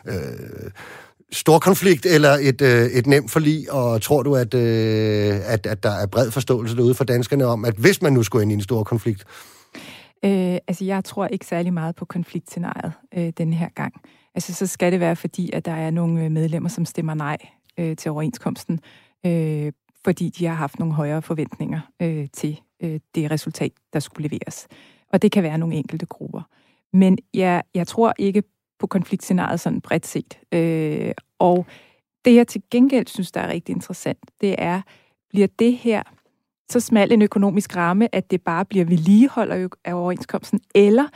[0.07, 0.13] øh,
[1.33, 5.83] stor konflikt eller et, øh, et nemt forlig, og tror du, at, øh, at, at
[5.83, 8.55] der er bred forståelse derude for danskerne om, at hvis man nu skulle ind i
[8.55, 9.25] en stor konflikt?
[10.25, 13.93] Øh, altså, jeg tror ikke særlig meget på konfliktscenariet øh, denne her gang.
[14.35, 17.37] Altså, så skal det være, fordi at der er nogle øh, medlemmer, som stemmer nej
[17.79, 18.79] øh, til overenskomsten,
[19.25, 19.71] øh,
[20.05, 24.67] fordi de har haft nogle højere forventninger øh, til øh, det resultat, der skulle leveres.
[25.13, 26.41] Og det kan være nogle enkelte grupper.
[26.93, 28.43] Men jeg, jeg tror ikke
[28.83, 30.39] på konfliktscenariet sådan bredt set.
[30.51, 31.65] Øh, og
[32.25, 34.81] det, jeg til gengæld synes, der er rigtig interessant, det er,
[35.29, 36.03] bliver det her
[36.69, 41.07] så smal en økonomisk ramme, at det bare bliver vedligehold af overenskomsten, eller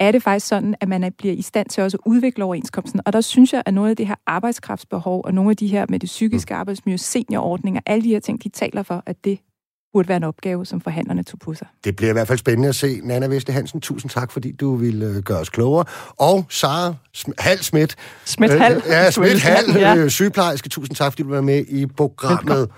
[0.00, 3.00] er det faktisk sådan, at man bliver i stand til også at udvikle overenskomsten.
[3.06, 5.86] Og der synes jeg, at noget af det her arbejdskraftsbehov, og nogle af de her
[5.88, 6.60] med det psykiske mm.
[6.60, 9.38] arbejdsmiljø, seniorordninger, alle de her ting, de taler for, at det
[9.98, 11.66] burde være en opgave, som forhandlerne tog på sig.
[11.84, 13.00] Det bliver i hvert fald spændende at se.
[13.04, 15.84] Nana Veste Hansen, tusind tak, fordi du ville øh, gøre os klogere.
[16.16, 16.94] Og Sara
[17.38, 17.96] Hal Schmidt.
[18.24, 18.76] Schmidt Hal.
[18.76, 19.96] Øh, ja, Schmidt Hal, ja.
[19.96, 20.68] Øh, sygeplejerske.
[20.68, 22.58] Tusind tak, fordi du var med i programmet.
[22.58, 22.68] Velkommen.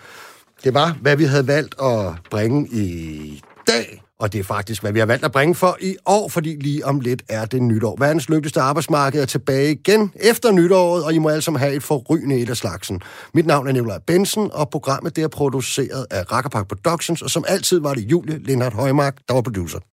[0.65, 4.03] Det var, hvad vi havde valgt at bringe i dag.
[4.21, 6.87] Og det er faktisk, hvad vi har valgt at bringe for i år, fordi lige
[6.87, 7.97] om lidt er det nytår.
[7.99, 11.83] Verdens lykkeligste arbejdsmarked er tilbage igen efter nytåret, og I må alle sammen have et
[11.83, 13.03] forrygende et af slagsen.
[13.35, 17.45] Mit navn er Nikolaj Bensen, og programmet det er produceret af Rakkerpark Productions, og som
[17.49, 19.81] altid var det Julie Lindhardt Højmark, der var producer.